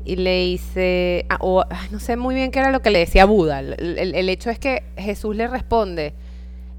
[0.04, 3.24] Y le dice, ah, o, no sé muy bien qué era lo que le decía
[3.26, 3.60] Buda.
[3.60, 6.14] El, el- el hecho es que Jesús le responde,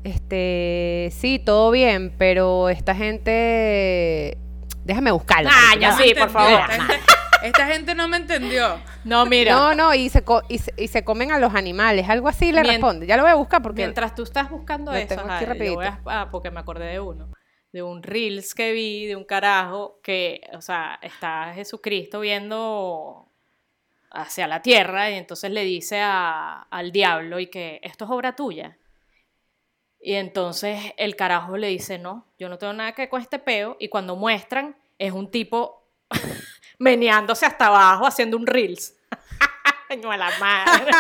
[0.04, 4.38] este, sí, todo bien, pero esta gente,
[4.86, 5.52] déjame buscarla.
[5.54, 6.60] Ah, ya sí, por favor.
[6.62, 7.04] Esta gente,
[7.44, 8.78] esta gente no me entendió.
[9.04, 9.54] No, mira.
[9.54, 12.52] No, no, y se, co- y, se, y se comen a los animales, algo así
[12.52, 13.06] le Mien- responde.
[13.06, 13.84] Ya lo voy a buscar porque...
[13.84, 17.30] Mientras tú estás buscando eso, ajá, voy a- ah, porque me acordé de uno,
[17.72, 23.28] de un reels que vi de un carajo que, o sea, está Jesucristo viendo
[24.12, 28.36] hacia la tierra y entonces le dice a- al diablo y que esto es obra
[28.36, 28.78] tuya.
[30.02, 33.38] Y entonces el carajo le dice, no, yo no tengo nada que ver con este
[33.40, 33.76] peo.
[33.80, 35.84] Y cuando muestran, es un tipo
[36.80, 38.96] meneándose hasta abajo haciendo un reels.
[40.02, 40.92] Coño, a la madre.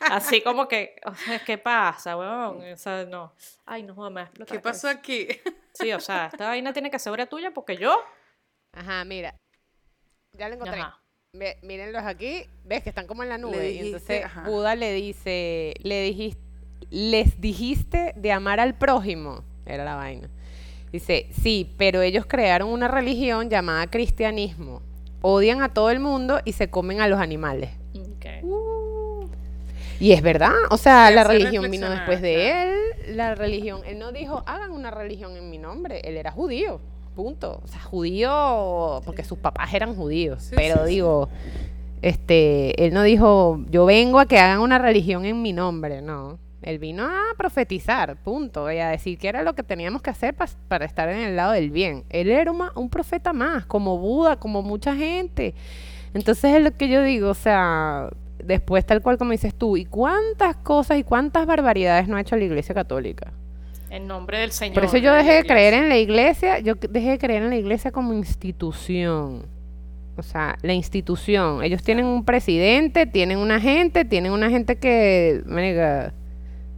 [0.00, 2.72] Así como que, o sea, ¿qué pasa, weón?
[2.72, 3.32] O sea, no.
[3.64, 5.28] Ay, no, explotar ¿Qué pasó aquí?
[5.72, 7.96] Sí, o sea, esta vaina tiene que ser obra tuya porque yo.
[8.72, 9.36] Ajá, mira.
[10.32, 10.80] Ya lo encontré.
[10.80, 11.00] Ajá.
[11.32, 12.46] Ve- mírenlos aquí.
[12.64, 13.70] Ves que están como en la nube.
[13.70, 14.42] y entonces ajá.
[14.42, 16.42] Buda le dice, le dijiste,
[16.90, 19.44] les dijiste de amar al prójimo.
[19.66, 20.28] Era la vaina.
[20.90, 24.82] Dice, sí, pero ellos crearon una religión llamada cristianismo.
[25.20, 27.70] Odian a todo el mundo y se comen a los animales.
[27.94, 28.26] Ok.
[30.00, 32.74] Y es verdad, o sea, la religión vino después de él.
[33.16, 36.00] La religión, él no dijo, hagan una religión en mi nombre.
[36.04, 36.80] Él era judío,
[37.16, 37.60] punto.
[37.64, 40.44] O sea, judío porque sus papás eran judíos.
[40.44, 40.92] Sí, pero sí.
[40.92, 41.28] digo,
[42.00, 46.38] este, él no dijo, yo vengo a que hagan una religión en mi nombre, no.
[46.62, 50.34] Él vino a profetizar, punto, y a decir que era lo que teníamos que hacer
[50.68, 52.04] para estar en el lado del bien.
[52.10, 55.54] Él era un profeta más, como Buda, como mucha gente.
[56.14, 58.10] Entonces es lo que yo digo, o sea,
[58.42, 62.36] después tal cual como dices tú, ¿y cuántas cosas y cuántas barbaridades no ha hecho
[62.36, 63.32] la Iglesia Católica?
[63.90, 64.74] En nombre del Señor.
[64.74, 67.56] Por eso yo dejé de creer en la Iglesia, yo dejé de creer en la
[67.56, 69.46] Iglesia como institución.
[70.16, 71.62] O sea, la institución.
[71.62, 76.12] Ellos tienen un presidente, tienen una gente, tienen una gente que, marica,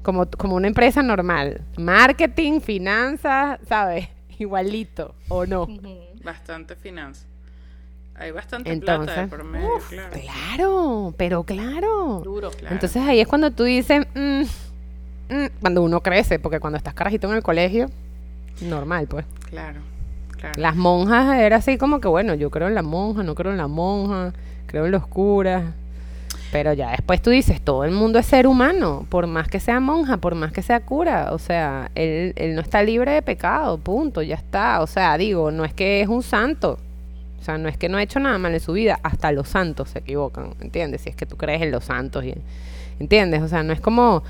[0.02, 1.62] como, como una empresa normal.
[1.76, 4.08] Marketing, finanzas, ¿sabes?
[4.38, 5.66] Igualito, ¿o no?
[6.24, 7.26] Bastante finanza.
[8.14, 10.10] Hay bastante Entonces, plata de por medio, uf, claro.
[10.12, 12.20] claro, pero claro.
[12.22, 12.50] Duro.
[12.50, 12.74] Claro.
[12.74, 14.42] Entonces ahí es cuando tú dices, mm,
[15.34, 17.86] mm, cuando uno crece, porque cuando estás carajito en el colegio,
[18.60, 19.24] normal, pues.
[19.48, 19.80] Claro,
[20.36, 20.60] claro.
[20.60, 23.58] Las monjas era así como que, bueno, yo creo en la monja, no creo en
[23.58, 24.34] la monja,
[24.66, 25.72] creo en los curas.
[26.52, 29.78] Pero ya después tú dices, todo el mundo es ser humano, por más que sea
[29.78, 31.32] monja, por más que sea cura.
[31.32, 34.80] O sea, él, él no está libre de pecado, punto, ya está.
[34.82, 36.78] O sea, digo, no es que es un santo.
[37.40, 39.48] O sea, no es que no ha hecho nada mal en su vida, hasta los
[39.48, 41.02] santos se equivocan, ¿entiendes?
[41.02, 42.34] Si es que tú crees en los santos, y,
[42.98, 43.42] ¿entiendes?
[43.42, 44.22] O sea, no es como...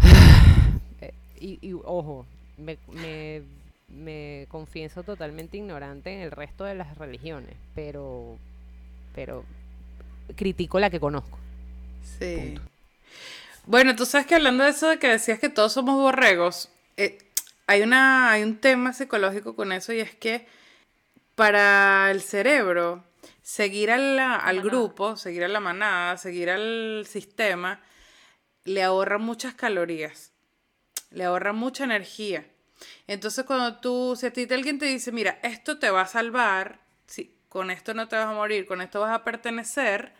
[1.38, 2.24] Y, y, ojo,
[2.56, 3.42] me, me,
[3.88, 8.36] me confieso totalmente ignorante en el resto de las religiones, pero,
[9.12, 9.42] pero
[10.36, 11.38] critico la que conozco.
[12.18, 12.54] Sí.
[13.66, 17.18] Bueno, tú sabes que hablando de eso de que decías que todos somos borregos, eh,
[17.66, 20.46] hay, una, hay un tema psicológico con eso y es que
[21.34, 23.04] para el cerebro,
[23.42, 24.70] seguir a la- al manada.
[24.70, 27.80] grupo, seguir a la manada, seguir al sistema,
[28.64, 30.32] le ahorra muchas calorías,
[31.10, 32.46] le ahorra mucha energía.
[33.06, 36.80] Entonces cuando tú, si a ti alguien te dice, mira, esto te va a salvar,
[37.06, 40.14] si, con esto no te vas a morir, con esto vas a pertenecer,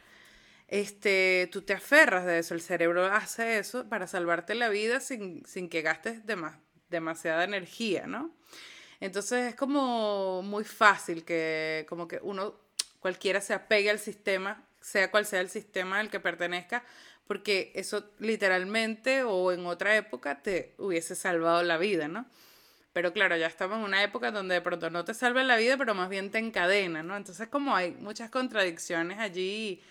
[0.69, 5.43] este, tú te aferras de eso, el cerebro hace eso para salvarte la vida sin,
[5.47, 6.61] sin que gastes dema-
[6.91, 8.31] demasiada energía, ¿no?
[9.01, 12.55] Entonces es como muy fácil que como que uno,
[13.01, 16.85] cualquiera se apegue al sistema, sea cual sea el sistema al que pertenezca,
[17.27, 22.27] porque eso literalmente o en otra época te hubiese salvado la vida, ¿no?
[22.93, 25.77] Pero claro, ya estamos en una época donde de pronto no te salva la vida,
[25.77, 27.17] pero más bien te encadena, ¿no?
[27.17, 29.83] Entonces como hay muchas contradicciones allí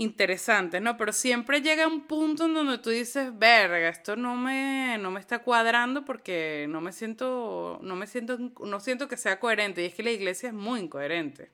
[0.00, 0.96] interesantes, ¿no?
[0.96, 5.20] Pero siempre llega un punto en donde tú dices, verga, esto no me, no me
[5.20, 9.82] está cuadrando porque no me siento, no me siento, no siento que sea coherente.
[9.82, 11.50] Y es que la iglesia es muy incoherente.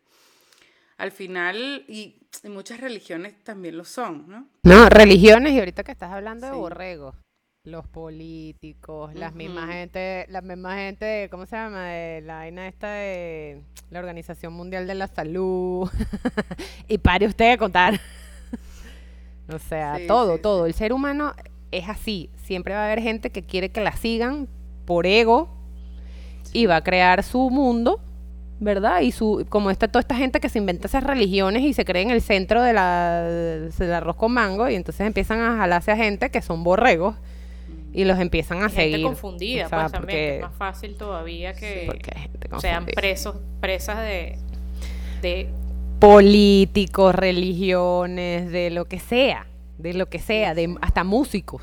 [0.97, 4.49] Al final, y, y muchas religiones también lo son, ¿no?
[4.63, 7.26] No, religiones, y ahorita que estás hablando de Sí.
[7.67, 9.73] Los políticos, las mismas Ujú.
[9.73, 11.87] gente, la misma gente, ¿cómo se llama?
[11.89, 13.61] De la vaina esta de
[13.91, 15.91] la Organización Mundial de la Salud.
[16.89, 18.01] y pare usted de contar.
[19.53, 20.67] o sea, Sí, todo, sí, todo.
[20.67, 21.35] El ser humano
[21.73, 22.31] es así.
[22.45, 24.49] Siempre va a haber gente que quiere que la sigan
[24.85, 25.49] por ego
[26.53, 28.01] y va a crear su mundo,
[28.61, 29.01] ¿verdad?
[29.01, 32.03] Y su como está toda esta gente que se inventa esas religiones y se cree
[32.03, 35.97] en el centro de la, del arroz con mango y entonces empiezan a jalarse a
[35.97, 37.17] gente que son borregos
[37.93, 39.07] y los empiezan a Hay gente seguir.
[39.07, 41.89] confundida, O sea, pues también, que porque- es más fácil todavía que
[42.61, 44.39] sean presos, presas de,
[45.22, 45.49] de
[45.99, 49.47] políticos, religiones, de lo que sea,
[49.78, 51.62] de lo que sea, de hasta músicos,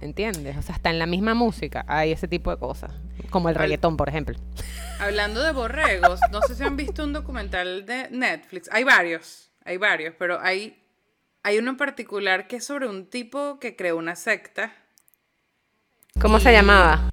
[0.00, 0.56] ¿entiendes?
[0.56, 2.92] O sea, hasta en la misma música hay ese tipo de cosas,
[3.30, 4.36] como el Al- reggaetón, por ejemplo.
[4.98, 8.68] Hablando de borregos, no sé si han visto un documental de Netflix.
[8.72, 10.76] Hay varios, hay varios, pero hay,
[11.42, 14.72] hay uno en particular que es sobre un tipo que creó una secta.
[16.18, 17.10] ¿Cómo se llamaba?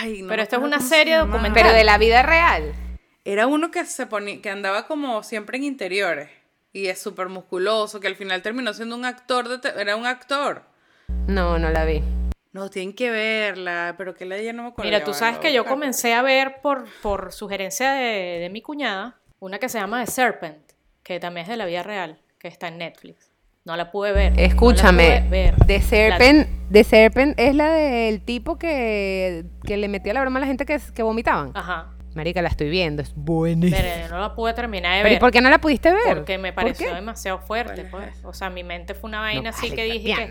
[0.00, 1.32] Ay, no Pero esto es una se serie llamaba.
[1.32, 1.62] documental.
[1.62, 2.72] Pero de la vida real.
[3.24, 6.30] Era uno que se ponía, que andaba como siempre en interiores
[6.72, 10.06] y es súper musculoso, que al final terminó siendo un actor, de te- era un
[10.06, 10.62] actor.
[11.26, 12.02] No, no la vi.
[12.52, 14.86] No, tienen que verla, pero que la ella no me acuerdo.
[14.88, 18.62] Mira, ya tú sabes que yo comencé a ver por, por sugerencia de, de mi
[18.62, 20.72] cuñada una que se llama The Serpent,
[21.02, 23.30] que también es de la vida real, que está en Netflix.
[23.64, 24.32] No la pude ver.
[24.32, 25.54] no Escúchame, pude ver.
[25.66, 30.40] The Serpent, The Serpent es la del tipo que, que le metía la broma a
[30.40, 31.50] la gente que, que vomitaban.
[31.54, 31.88] Ajá.
[32.14, 33.80] Marica, la estoy viendo, es buenísima.
[33.80, 35.20] Pero no la pude terminar de Pero ¿y ver.
[35.20, 36.14] por qué no la pudiste ver?
[36.18, 38.24] Porque me ¿Por pareció demasiado fuerte, ¿Cuál es pues.
[38.26, 40.30] O sea, mi mente fue una vaina así vale, que dije que...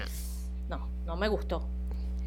[0.69, 1.67] No, no me gustó.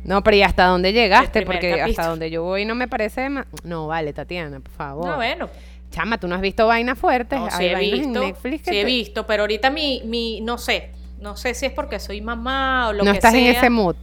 [0.02, 1.42] No, pero ¿y hasta dónde llegaste?
[1.42, 3.28] Porque hasta donde yo voy no me parece...
[3.62, 5.06] No, vale, Tatiana, por favor.
[5.06, 5.48] No, bueno.
[5.90, 7.38] Chama, tú no has visto vainas fuertes.
[7.38, 8.22] No, sí Hay he vainas visto.
[8.22, 10.40] en Netflix que Sí he visto, pero ahorita mi, mi...
[10.40, 10.95] No sé.
[11.18, 13.40] No sé si es porque soy mamá o lo no que estás sea.
[13.50, 13.96] en ese mood.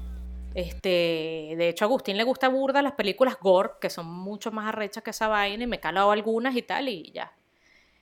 [0.56, 4.68] Este, de hecho, a Agustín le gusta burda las películas gore, que son mucho más
[4.68, 7.32] arrechas que esa vaina, y me he calado algunas y tal, y ya.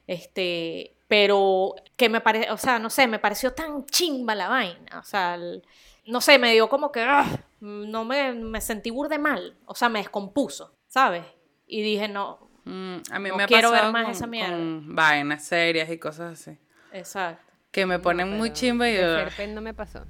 [0.07, 4.99] Este, pero que me parece, o sea, no sé, me pareció tan chimba la vaina.
[4.99, 5.63] O sea, el-
[6.07, 7.25] no sé, me dio como que, ah,
[7.61, 9.55] no me, me sentí burde mal.
[9.65, 11.23] O sea, me descompuso, ¿sabes?
[11.67, 14.51] Y dije, no, Mm, a mí No me ha quiero ver más con, esa mierda.
[14.55, 16.55] con vainas serias y cosas así.
[16.93, 17.50] exacto.
[17.71, 18.95] Que me ponen muy chimba y.
[18.95, 20.01] Serpent no me pasó.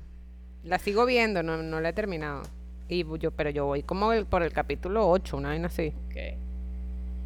[0.64, 2.42] La sigo viendo, no, no la he terminado.
[2.90, 5.94] Y yo, pero yo voy como el- por el capítulo 8, una vaina así.
[6.08, 6.38] Ok.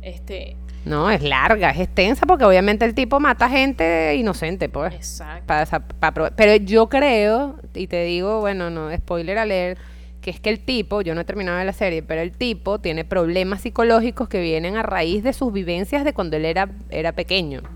[0.02, 0.56] Este,
[0.86, 4.94] No, es larga, es extensa porque obviamente el tipo mata gente inocente, pues.
[4.94, 5.46] exacto.
[5.48, 9.80] Pa- sa- pa pro- pero yo creo, y te digo, bueno, no, spoiler alert,
[10.22, 12.80] que es que el tipo, yo no he terminado de la serie, pero el tipo
[12.80, 17.14] tiene problemas psicológicos que vienen a raíz de sus vivencias de cuando él era, era
[17.14, 17.62] pequeño.
[17.62, 17.70] Oye.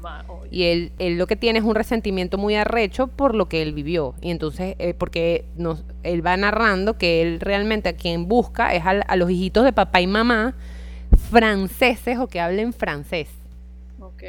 [0.52, 3.74] Y él, él lo que tiene es un resentimiento muy arrecho por lo que él
[3.74, 4.16] vivió.
[4.22, 8.84] Y entonces, eh, porque nos, él va narrando que él realmente a quien busca es
[8.86, 10.56] al- a, los hijitos de papá y mamá
[11.30, 13.30] franceses o que hablen francés.
[14.00, 14.24] Ok.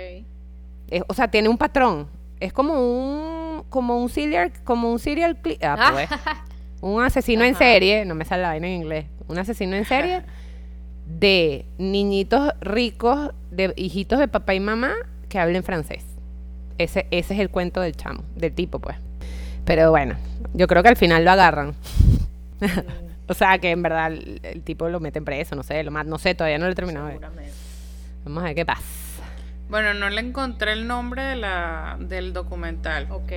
[0.90, 2.08] Es- o sea, tiene un patrón.
[2.40, 6.08] Es como un como un serial como un serial cli- ah, pues.
[6.80, 9.06] un asesino en serie, no me sale la vaina en inglés.
[9.28, 10.22] Un asesino en serie
[11.06, 14.92] de niñitos ricos, de hijitos de papá y mamá
[15.28, 16.04] que hablen francés.
[16.80, 18.96] Ese ese es el cuento del chamo, del tipo, pues.
[19.64, 20.16] Pero bueno,
[20.54, 21.74] yo creo que al final lo agarran.
[23.28, 26.06] o sea, que en verdad el, el tipo lo meten preso, no sé, lo más,
[26.06, 27.20] no sé, todavía no lo he terminado de ver.
[27.20, 27.54] Seguramente.
[28.24, 28.82] Vamos a ver qué pasa.
[29.68, 33.06] Bueno, no le encontré el nombre de la, del documental.
[33.10, 33.28] Ok.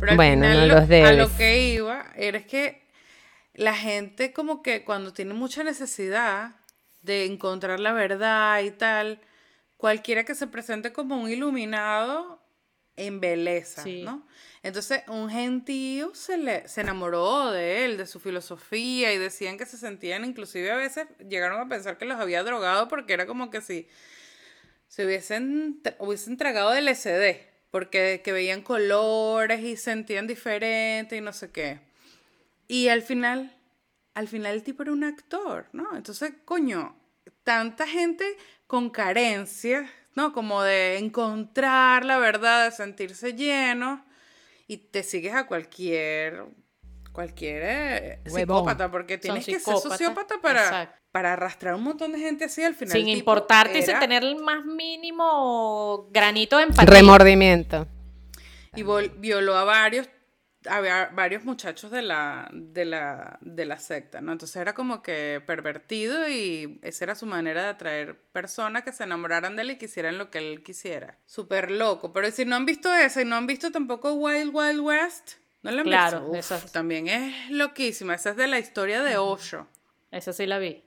[0.00, 2.82] Pero al Bueno, final no lo- los a lo que iba era que
[3.54, 6.56] la gente como que cuando tiene mucha necesidad
[7.02, 9.20] de encontrar la verdad y tal,
[9.76, 12.41] cualquiera que se presente como un iluminado
[12.96, 14.02] embeleza, Sí.
[14.02, 14.26] ¿no?
[14.62, 19.66] Entonces un gentío se le se enamoró de él, de su filosofía y decían que
[19.66, 23.50] se sentían inclusive a veces llegaron a pensar que los había drogado porque era como
[23.50, 23.88] que si
[24.88, 27.40] se hubiesen, hubiesen tragado LSD,
[27.70, 31.80] porque que veían colores y sentían diferente y no sé qué.
[32.68, 33.56] Y al final,
[34.12, 35.96] al final el tipo era un actor, ¿no?
[35.96, 36.94] Entonces, coño,
[37.42, 38.36] tanta gente
[38.66, 40.32] con carencias, ¿no?
[40.32, 44.04] Como de encontrar la verdad, de sentirse lleno,
[44.66, 46.44] y te sigues a cualquier
[47.12, 51.02] cualquier eh, psicópata, porque tienes que ser sociópata para, exacto.
[51.12, 52.96] para arrastrar un montón de gente así al final.
[52.96, 56.86] Sin importarte y sin tener el más mínimo granito de empatía.
[56.86, 57.86] Remordimiento.
[58.74, 58.82] Y
[59.18, 60.08] violó a varios,
[60.68, 64.32] a va- varios muchachos de la, de la, de la secta, ¿no?
[64.32, 69.04] Entonces era como que pervertido y esa era su manera de atraer personas que se
[69.04, 71.18] enamoraran de él y quisieran lo que él quisiera.
[71.26, 72.12] Súper loco.
[72.12, 75.32] Pero si no han visto esa y no han visto tampoco Wild Wild West,
[75.62, 76.30] ¿No la han Claro, visto?
[76.32, 78.14] Uf, esa es- También es loquísima.
[78.16, 79.68] Esa es de la historia de Osho.
[80.10, 80.82] Esa sí la vi.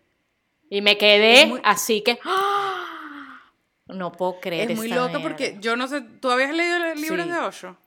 [0.69, 2.19] Y me quedé muy- así que.
[2.26, 3.41] ¡ah!
[3.88, 4.71] No puedo creer.
[4.71, 7.32] Es muy loca porque yo no sé, ¿tú habías leído los libros Sí.
[7.32, 7.78] de Osho?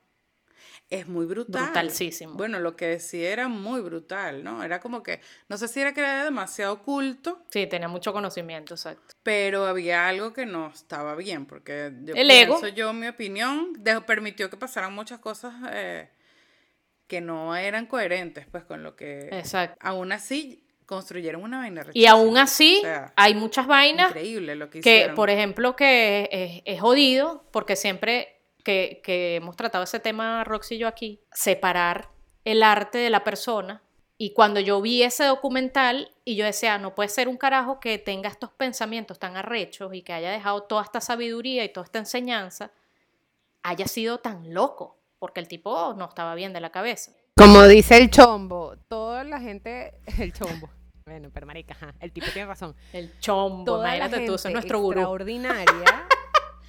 [0.90, 1.64] Es muy brutal.
[1.64, 2.32] Brutalísimo.
[2.34, 4.62] Bueno, lo que decía era muy brutal, ¿no?
[4.64, 8.72] Era como que, no sé si era que era demasiado culto, Sí, tenía mucho conocimiento,
[8.74, 9.14] exacto.
[9.22, 12.58] pero había algo que no estaba bien, porque yo El ego.
[12.58, 16.08] pienso yo, mi opinión, de- permitió que pasaran muchas cosas eh,
[17.06, 19.28] que no eran coherentes, pues, con lo que...
[19.32, 19.76] Exacto.
[19.80, 24.70] Aún así, construyeron una vaina Y aún así, O sea, hay muchas vainas Increíble lo
[24.70, 25.16] que que, hicieron.
[25.16, 30.76] por ejemplo, que es, es jodido, porque siempre que, que hemos tratado ese tema, Roxy
[30.76, 32.10] y yo aquí, separar
[32.44, 33.82] el arte de la persona.
[34.20, 37.98] Y cuando yo vi ese documental y yo decía, no puede ser un carajo que
[37.98, 42.00] tenga estos pensamientos tan arrechos y que haya dejado toda esta sabiduría y toda esta
[42.00, 42.72] enseñanza,
[43.62, 47.12] haya sido tan loco, porque el tipo no estaba bien de la cabeza.
[47.36, 50.68] Como dice el chombo, toda la gente, el chombo.
[51.04, 52.74] Bueno, pero marica, ajá, el tipo tiene razón.
[52.92, 55.00] El chombo, Toda la tú, ese es gente nuestro gurú.
[55.00, 56.08] extraordinaria.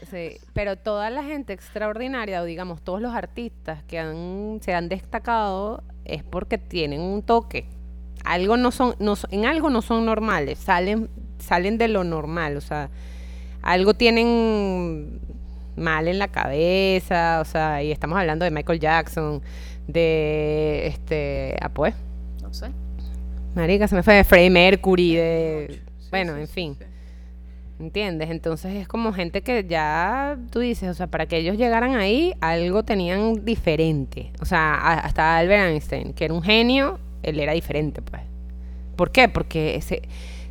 [0.09, 4.89] Sí, pero toda la gente extraordinaria, o digamos, todos los artistas que han, se han
[4.89, 7.65] destacado es porque tienen un toque.
[8.25, 12.61] Algo no son, no, en algo no son normales, salen, salen de lo normal, o
[12.61, 12.89] sea,
[13.61, 15.19] algo tienen
[15.75, 19.41] mal en la cabeza, o sea, y estamos hablando de Michael Jackson,
[19.87, 21.95] de este, ah pues,
[22.41, 22.73] No sé.
[23.55, 26.77] marica, se me fue de Freddie Mercury, de, Sí, bueno, sí, en sí, fin.
[27.79, 28.29] ¿Entiendes?
[28.29, 32.33] Entonces es como gente que ya, tú dices, o sea, para que ellos llegaran ahí,
[32.41, 34.31] algo tenían diferente.
[34.41, 38.21] O sea, a- hasta Albert Einstein, que era un genio, él era diferente, pues.
[38.97, 39.29] ¿Por qué?
[39.29, 40.01] Porque se,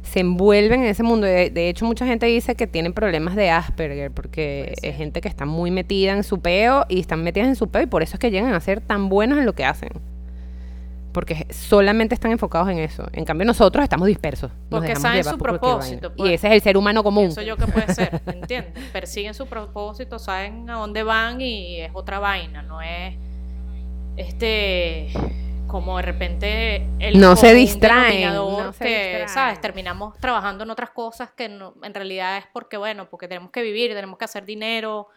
[0.03, 1.27] se envuelven en ese mundo.
[1.27, 5.29] De, de hecho, mucha gente dice que tienen problemas de Asperger, porque es gente que
[5.29, 8.15] está muy metida en su peo y están metidas en su peo y por eso
[8.17, 9.91] es que llegan a ser tan buenos en lo que hacen.
[11.19, 13.09] Porque solamente están enfocados en eso.
[13.13, 14.53] En cambio, nosotros estamos dispersos.
[14.71, 16.15] Porque saben su propósito, vaina.
[16.17, 16.31] pues.
[16.31, 17.25] Y ese es el ser humano común.
[17.25, 18.85] Pienso yo que puede ser, ¿entiendes?
[18.93, 23.17] Persiguen su propósito, saben a dónde van y es otra vaina, no es
[24.17, 25.09] este
[25.67, 29.29] como de repente el No se distraen, no se que, distraen.
[29.29, 29.61] ¿sabes?
[29.61, 33.61] Terminamos trabajando en otras cosas que no- en realidad es porque, bueno, porque tenemos que
[33.63, 35.09] vivir, tenemos que hacer dinero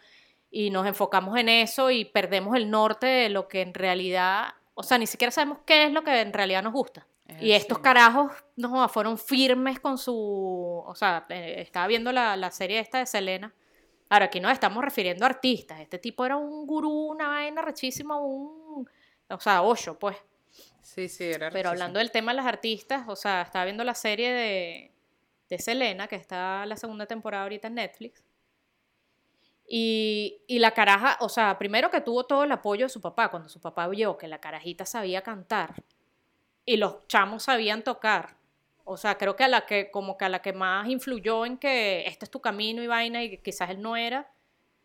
[0.50, 4.82] y nos enfocamos en eso y perdemos el norte de lo que en realidad, o
[4.82, 7.06] sea, ni siquiera sabemos qué es lo que en realidad nos gusta.
[7.26, 10.82] Es Y estos carajos no fueron firmes con su.
[10.86, 13.54] O sea, eh, estaba viendo la, la serie esta de Selena.
[14.08, 15.80] Ahora, aquí nos estamos refiriendo a artistas.
[15.80, 18.88] Este tipo era un gurú, una vaina rechísima, un.
[19.28, 20.16] O sea, ocho, pues.
[20.82, 23.94] Sí, sí, era Pero hablando del tema de las artistas, o sea, estaba viendo la
[23.94, 24.92] serie de,
[25.48, 28.22] de Selena, que está la segunda temporada ahorita en Netflix.
[29.74, 33.48] Y, la caraja, o sea, primero que tuvo todo el apoyo de su papá, cuando
[33.48, 35.82] su papá vio que la carajita sabía cantar
[36.66, 38.36] y los chamos sabían tocar.
[38.84, 41.56] O sea, creo que a la que, como que a la que más influyó en
[41.56, 44.30] que este es tu camino y vaina, y quizás él no era,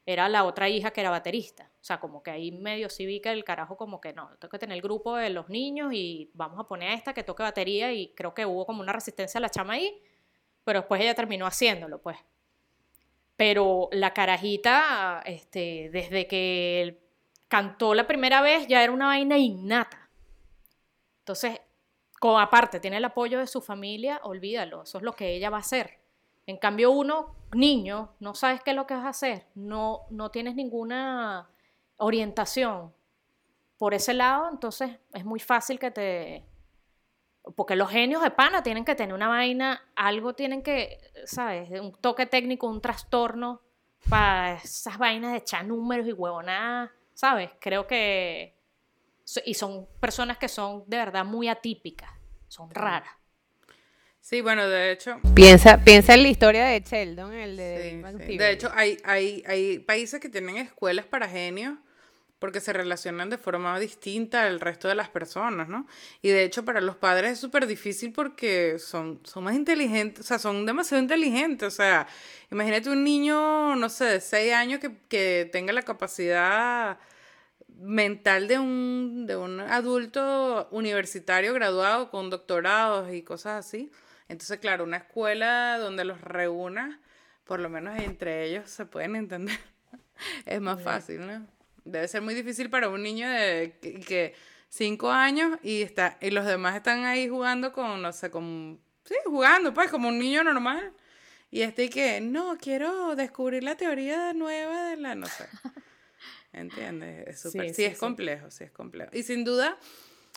[0.05, 1.69] era la otra hija que era baterista.
[1.81, 4.77] O sea, como que ahí medio que el carajo como que no, tengo que tener
[4.77, 8.13] el grupo de los niños y vamos a poner a esta que toque batería y
[8.15, 10.01] creo que hubo como una resistencia a la chama ahí,
[10.63, 12.17] pero después ella terminó haciéndolo, pues.
[13.37, 16.99] Pero la carajita, este, desde que
[17.47, 20.09] cantó la primera vez, ya era una vaina innata.
[21.19, 21.61] Entonces,
[22.21, 25.61] aparte tiene el apoyo de su familia, olvídalo, eso es lo que ella va a
[25.61, 25.99] hacer.
[26.45, 30.31] En cambio, uno, niño, no sabes qué es lo que vas a hacer, no, no
[30.31, 31.49] tienes ninguna
[31.97, 32.93] orientación
[33.77, 36.45] por ese lado, entonces es muy fácil que te...
[37.55, 41.69] Porque los genios de pana tienen que tener una vaina, algo tienen que, ¿sabes?
[41.71, 43.61] Un toque técnico, un trastorno
[44.09, 47.49] para esas vainas de echar números y huevonadas, ¿sabes?
[47.59, 48.55] Creo que...
[49.45, 52.09] Y son personas que son de verdad muy atípicas,
[52.47, 53.09] son raras.
[54.21, 58.37] Sí, bueno, de hecho, Piensa, piensa en la historia de Sheldon, el de Sí, sí.
[58.37, 61.77] De hecho, hay, hay, hay países que tienen escuelas para genios
[62.39, 65.87] porque se relacionan de forma distinta al resto de las personas, ¿no?
[66.21, 70.27] Y de hecho, para los padres es súper difícil porque son, son más inteligentes, o
[70.27, 71.67] sea, son demasiado inteligentes.
[71.67, 72.07] O sea,
[72.51, 76.99] imagínate un niño, no sé, de 6 años que, que tenga la capacidad
[77.79, 83.91] mental de un, de un adulto universitario graduado con doctorados y cosas así.
[84.29, 86.99] Entonces, claro, una escuela donde los reúna,
[87.45, 89.59] por lo menos entre ellos se pueden entender,
[90.45, 91.56] es más fácil, ¿no?
[91.91, 94.35] Debe ser muy difícil para un niño de que, que
[94.69, 99.15] cinco años y está y los demás están ahí jugando con, no sé, con, sí,
[99.25, 100.93] jugando, pues, como un niño normal.
[101.49, 105.45] Y este y que, no, quiero descubrir la teoría nueva de la, no sé.
[106.53, 107.27] ¿Entiendes?
[107.27, 109.11] Es súper- Sí, sí, sí, es complejo, sí es complejo.
[109.13, 109.77] Y sin duda,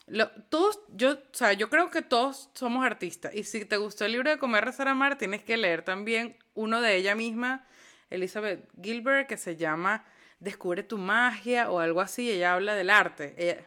[0.06, 3.34] lo, todos, yo, o sea, yo creo que todos somos artistas.
[3.34, 6.80] Y si te gustó el libro de Comer, Rezar, Amar, tienes que leer también uno
[6.80, 7.66] de ella misma,
[8.10, 10.04] Elizabeth Gilbert, que se llama
[10.40, 12.30] Descubre tu magia o algo así.
[12.30, 13.34] Ella habla del arte.
[13.36, 13.58] Ella,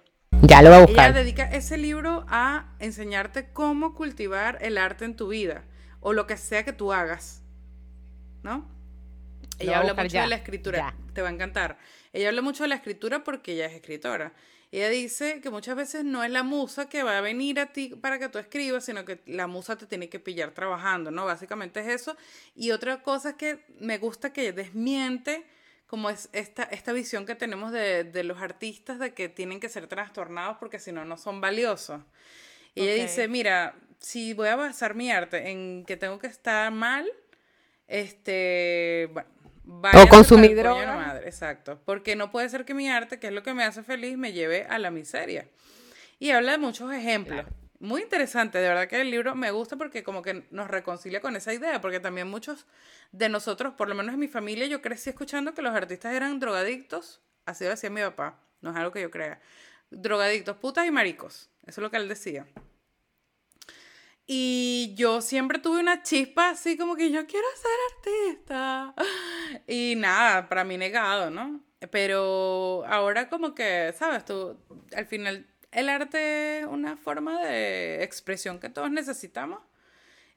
[0.42, 1.14] Ya lo voy a ella buscar.
[1.14, 5.64] dedica ese libro a enseñarte cómo cultivar el arte en tu vida
[6.02, 7.44] o lo que sea que tú hagas,
[8.42, 8.68] ¿no?
[9.60, 11.14] Ella habla mucho ya, de la escritura, ya.
[11.14, 11.78] te va a encantar.
[12.12, 14.34] Ella habla mucho de la escritura porque ella es escritora.
[14.72, 17.90] Ella dice que muchas veces no es la musa que va a venir a ti
[17.90, 21.26] para que tú escribas, sino que la musa te tiene que pillar trabajando, ¿no?
[21.26, 22.18] Básicamente es eso.
[22.56, 25.46] Y otra cosa es que me gusta que desmiente
[25.94, 29.70] como es esta, esta visión que tenemos de, de los artistas de que tienen que
[29.70, 32.02] ser trastornados porque si no, no son valiosos.
[32.74, 36.72] Y ella dice, mira, si voy a basar mi arte en que tengo que estar
[36.72, 37.08] mal,
[37.88, 39.30] este, bueno,
[39.66, 40.96] váyanse consumir droga.
[40.96, 43.84] madre, exacto, porque no puede ser que mi arte, que es lo que me hace
[43.84, 45.46] feliz, me lleve a la miseria.
[46.18, 47.46] Y habla de muchos ejemplos.
[47.84, 51.36] Muy interesante, de verdad que el libro me gusta porque como que nos reconcilia con
[51.36, 52.66] esa idea, porque también muchos
[53.12, 56.40] de nosotros, por lo menos en mi familia, yo crecí escuchando que los artistas eran
[56.40, 59.42] drogadictos, así lo decía mi papá, no es algo que yo crea.
[59.92, 62.48] Drogadictos, putas y maricos, eso es lo que él decía.
[64.26, 68.96] Y yo siempre tuve una chispa así como que yo quiero ser artista.
[69.68, 71.62] Y nada, para mí negado, ¿no?
[71.92, 74.24] Pero ahora como que, ¿sabes?
[74.24, 74.58] Tú,
[74.96, 79.60] al final, el arte es una forma de expresión que todos necesitamos.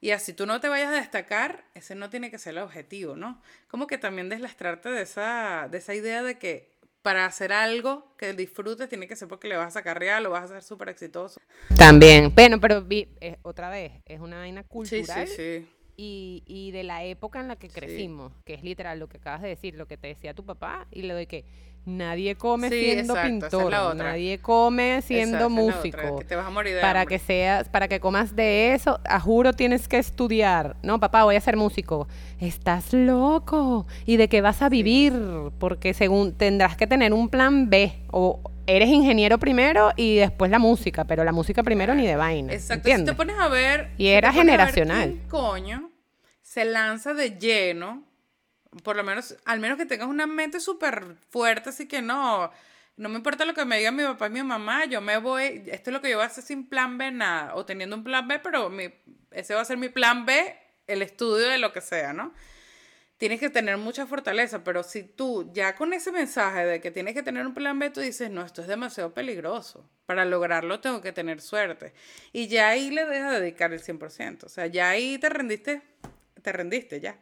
[0.01, 3.17] Y así tú no te vayas a destacar, ese no tiene que ser el objetivo,
[3.17, 3.41] ¿no?
[3.69, 6.71] Como que también deslastrarte de esa, de esa idea de que
[7.03, 10.31] para hacer algo que disfrutes tiene que ser porque le vas a sacar real o
[10.31, 11.41] vas a ser súper exitoso.
[11.79, 12.35] También.
[12.35, 15.67] Bueno, pero vi- eh, otra vez, es una vaina Sí, cultural sí, sí.
[15.97, 19.41] Y, y de la época en la que crecimos, que es literal lo que acabas
[19.41, 21.45] de decir, lo que te decía tu papá, y lo de que
[21.87, 26.19] nadie come Sí, siendo exacto, esa es pintor, nadie come siendo músico.
[26.19, 27.17] que te vas a morir de para hambre.
[27.19, 30.77] que seas, para que comas de eso, a juro tienes que estudiar.
[30.83, 32.09] No, papá, voy a ser músico.
[32.41, 33.87] Estás loco.
[34.05, 35.15] ¿Y de qué vas a vivir?
[35.59, 37.93] Porque según tendrás que tener un plan B.
[38.11, 42.53] O eres ingeniero primero y después la música, pero la música primero ni de vaina.
[42.53, 43.91] Exacto, si te pones a ver.
[43.97, 45.11] Y si era ver generacional.
[45.11, 45.91] quién coño
[46.43, 48.03] se lanza de lleno,
[48.83, 52.51] por lo menos, al menos que tengas una mente súper fuerte, así que no,
[52.97, 55.63] no me importa lo que me diga mi papá y mi mamá, yo me voy,
[55.67, 58.05] esto es lo que yo voy a hacer sin plan B, nada, o teniendo un
[58.05, 58.71] plan B, pero
[59.31, 60.57] ese va a ser mi plan B,
[60.87, 62.33] el estudio de lo que sea, ¿no?
[63.19, 67.15] Tienes que tener mucha fortaleza, pero si tú ya con ese mensaje de que tienes
[67.15, 69.89] que tener un plan B, tú dices, no, esto es demasiado peligroso.
[70.05, 71.95] Para lograrlo tengo que tener suerte.
[72.35, 74.45] Y ya ahí le dejas de dedicar el 100%.
[74.45, 75.81] O sea, ya ahí te rendiste,
[76.43, 77.19] te rendiste ya.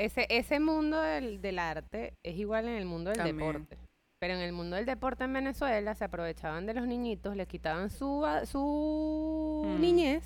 [0.00, 3.36] Ese, ese mundo del, del arte es igual en el mundo del También.
[3.38, 3.76] deporte.
[4.18, 7.90] Pero en el mundo del deporte en Venezuela se aprovechaban de los niñitos, les quitaban
[7.90, 9.80] su, su Mm.
[9.80, 10.24] niñez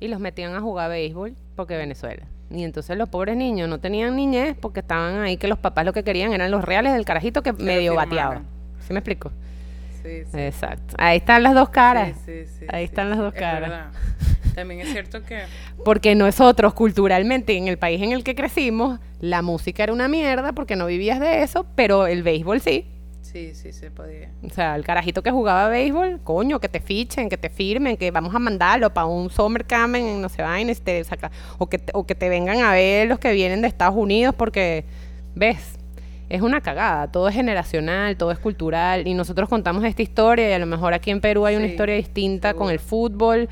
[0.00, 2.24] y los metían a jugar béisbol porque Venezuela.
[2.50, 5.92] Y entonces los pobres niños no tenían niñez porque estaban ahí que los papás lo
[5.92, 8.42] que querían eran los reales del carajito que medio bateaba.
[8.80, 9.30] ¿Sí me explico?
[10.02, 10.38] Sí, sí.
[10.40, 10.94] Exacto.
[10.98, 12.16] Ahí están las dos caras.
[12.24, 13.94] Sí, sí, sí, Ahí están las dos caras.
[14.54, 15.42] También es cierto que...
[15.84, 20.52] Porque nosotros culturalmente en el país en el que crecimos, la música era una mierda
[20.52, 22.86] porque no vivías de eso, pero el béisbol sí.
[23.22, 24.30] Sí, sí, se podía.
[24.42, 28.10] O sea, el carajito que jugaba béisbol, coño, que te fichen, que te firmen, que
[28.10, 31.78] vamos a mandarlo para un summer camp en no sé vainas, te saca, o, que
[31.78, 34.84] te, o que te vengan a ver los que vienen de Estados Unidos porque,
[35.36, 35.78] ves,
[36.28, 40.52] es una cagada, todo es generacional, todo es cultural y nosotros contamos esta historia y
[40.52, 43.48] a lo mejor aquí en Perú hay una historia distinta con el fútbol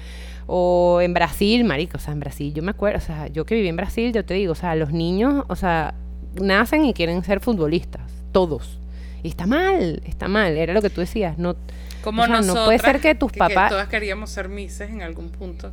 [0.50, 3.54] o en Brasil, marico, o sea, en Brasil yo me acuerdo, o sea, yo que
[3.54, 5.92] viví en Brasil, yo te digo, o sea, los niños, o sea,
[6.40, 8.78] nacen y quieren ser futbolistas, todos.
[9.22, 11.54] Y está mal, está mal, era lo que tú decías, no
[12.02, 15.28] Como O sea, no puede ser que tus papás- todas queríamos ser mises en algún
[15.30, 15.70] punto.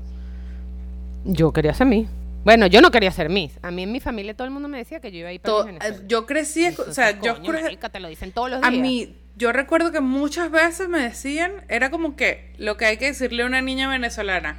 [1.23, 2.07] yo quería ser Miss.
[2.43, 3.57] Bueno, yo no quería ser Miss.
[3.63, 5.41] A mí en mi familia todo el mundo me decía que yo iba a ir
[5.41, 8.69] para yo crecí, o sea, yo coño, cre- marica, te lo dicen todos los A
[8.69, 8.81] días.
[8.81, 13.07] mí, yo recuerdo que muchas veces me decían, era como que lo que hay que
[13.07, 14.57] decirle a una niña venezolana,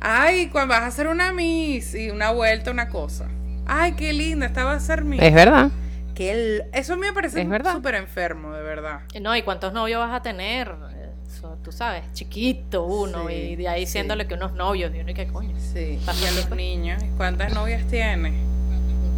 [0.00, 3.28] ay, cuando vas a hacer una miss y una vuelta, una cosa.
[3.66, 5.20] Ay, qué linda, esta va a ser miss.
[5.22, 5.70] Es verdad.
[6.14, 9.00] Que el- eso a mí me parece súper enfermo, de verdad.
[9.20, 10.72] No, ¿y cuántos novios vas a tener?
[11.26, 13.86] Eso, tú sabes, chiquito uno, Sí, y de ahí sí.
[13.86, 15.54] diciéndole que unos novios, y uno, ¿y qué coño?
[15.58, 15.98] Sí.
[15.98, 18.32] Y a los niños, ¿cuántas novias tiene?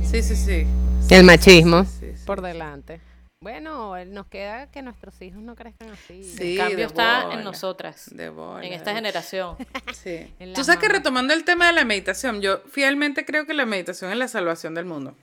[0.03, 0.67] Sí, sí, sí.
[1.11, 2.47] El machismo Sí, sí, por sí.
[2.47, 3.01] delante.
[3.41, 6.25] Bueno, nos queda que nuestros hijos no crezcan así.
[6.25, 9.57] Sí, el cambio está bola, en nosotras, De bola, en esta generación.
[9.95, 10.33] Sí.
[10.55, 14.11] Tú sabes que retomando el tema de la meditación, yo fielmente creo que la meditación
[14.11, 15.15] es la salvación del mundo.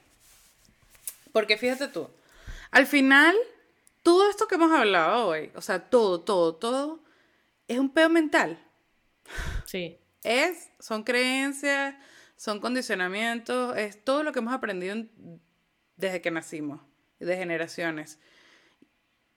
[1.32, 2.08] Porque fíjate tú,
[2.70, 3.36] al final
[4.04, 7.00] todo esto que hemos hablado hoy, o sea, todo, todo, todo,
[7.68, 8.60] es un pedo mental.
[9.66, 9.98] Sí.
[10.24, 11.96] Es, son creencias,
[12.38, 15.42] son condicionamientos, es todo lo que hemos aprendido en-
[15.98, 16.80] desde que nacimos,
[17.26, 18.20] de generaciones.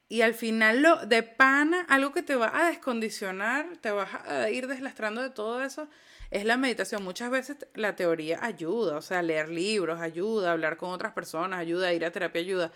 [0.09, 4.51] Y al final, lo, de pana, algo que te va a descondicionar, te vas a
[4.51, 5.89] ir deslastrando de todo eso,
[6.31, 7.03] es la meditación.
[7.03, 11.93] Muchas veces la teoría ayuda, o sea, leer libros ayuda, hablar con otras personas ayuda,
[11.93, 12.73] ir a terapia ayuda.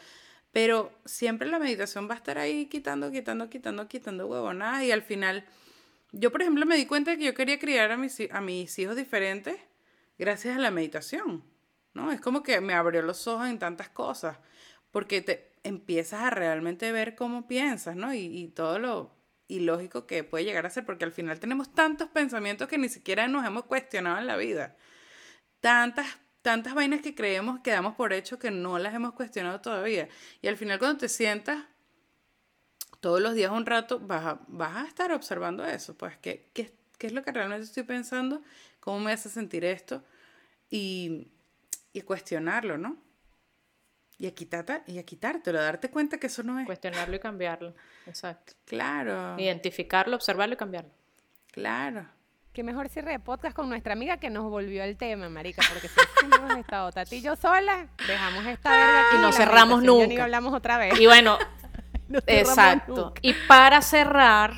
[0.53, 4.83] Pero siempre la meditación va a estar ahí quitando, quitando, quitando, quitando huevonadas.
[4.83, 5.45] Y al final,
[6.11, 8.77] yo por ejemplo me di cuenta de que yo quería criar a mis, a mis
[8.79, 9.57] hijos diferentes
[10.19, 11.45] gracias a la meditación.
[11.95, 12.11] ¿no?
[12.13, 14.39] Es como que me abrió los ojos en tantas cosas,
[14.91, 18.15] porque te empiezas a realmente ver cómo piensas, ¿no?
[18.15, 19.13] Y, todo lo
[19.49, 23.29] ilógico que puede llegar a ser, porque al final tenemos tantos pensamientos que ni siquiera
[23.29, 24.77] nos hemos cuestionado en la vida.
[25.61, 26.07] Tantas,
[26.43, 30.09] tantas vainas que creemos, que damos por hecho que no las hemos cuestionado todavía.
[30.41, 31.65] Y al final cuando te sientas
[33.01, 36.73] todos los días un rato, vas a, vas a estar observando eso, pues, ¿qué, qué,
[36.99, 38.43] qué es lo que realmente estoy pensando?
[38.79, 40.05] ¿Cómo me hace sentir esto?
[40.71, 41.29] Y,
[41.93, 42.97] y cuestionarlo, ¿no?
[44.21, 46.67] Y a, quitarte, y a quitártelo, a darte cuenta que eso no es.
[46.67, 47.75] Cuestionarlo y cambiarlo.
[48.07, 48.53] Exacto.
[48.67, 50.91] Claro, Identificarlo, observarlo y cambiarlo.
[51.51, 52.07] claro.
[52.53, 55.87] Qué mejor cierre de podcast con nuestra amiga que nos volvió al tema, marica, porque
[55.89, 56.01] si
[56.37, 60.09] hemos estado Tati y yo sola, dejamos esta verga aquí Y no cerramos ya ni
[60.09, 60.25] nunca.
[60.25, 60.99] hablamos otra vez.
[61.01, 61.39] Y bueno,
[62.09, 63.05] No exacto.
[63.07, 63.21] nunca.
[63.23, 64.53] Y para cerrar,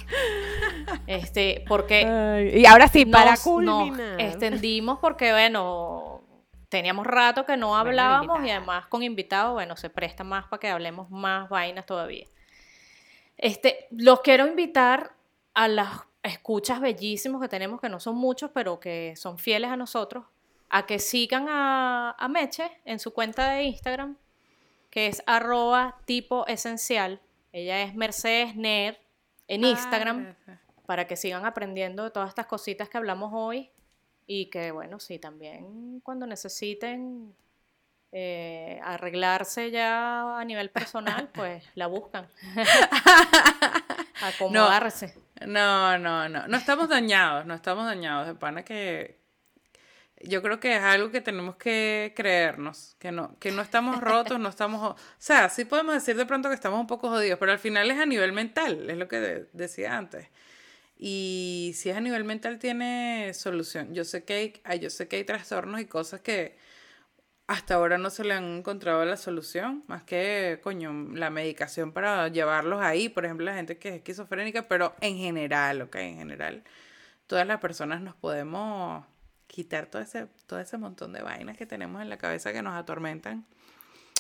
[1.06, 4.20] este, porque Ay, y ahora sí, para nos, nos culminar.
[4.20, 6.21] extendimos porque, bueno,
[6.72, 10.68] teníamos rato que no hablábamos y además con invitados, bueno, se presta más para que
[10.68, 12.24] hablemos más vainas todavía.
[13.36, 15.14] Este, los quiero invitar
[15.52, 19.76] a las escuchas bellísimos que tenemos, que no son muchos, pero que son fieles a
[19.76, 20.24] nosotros,
[20.70, 24.16] a que sigan a, a Meche en su cuenta de Instagram,
[24.88, 27.20] que es arroba tipo esencial.
[27.52, 28.98] Ella es Mercedes Ner
[29.46, 33.70] en Instagram Ah, para que sigan aprendiendo de todas estas cositas que hablamos hoy
[34.26, 37.34] y que, bueno, sí, también cuando necesiten
[38.12, 42.28] eh, arreglarse ya a nivel personal, pues la buscan.
[44.22, 45.14] Acomodarse.
[45.46, 46.46] No, no, no.
[46.46, 48.26] No estamos dañados, no estamos dañados.
[48.28, 49.20] De pana que
[50.24, 54.38] yo creo que es algo que tenemos que creernos, que no, que no estamos rotos,
[54.38, 54.92] no estamos...
[54.92, 57.90] O sea, sí podemos decir de pronto que estamos un poco jodidos, pero al final
[57.90, 60.28] es a nivel mental, es lo que de- decía antes.
[61.04, 63.92] Y si es a nivel mental tiene solución.
[63.92, 66.56] Yo sé que hay, ay, yo sé que hay trastornos y cosas que
[67.48, 72.28] hasta ahora no se le han encontrado la solución, más que, coño, la medicación para
[72.28, 75.96] llevarlos ahí, por ejemplo, la gente que es esquizofrénica, pero en general, ¿ok?
[75.96, 76.62] En general,
[77.26, 79.04] todas las personas nos podemos
[79.48, 82.74] quitar todo ese, todo ese montón de vainas que tenemos en la cabeza que nos
[82.74, 83.44] atormentan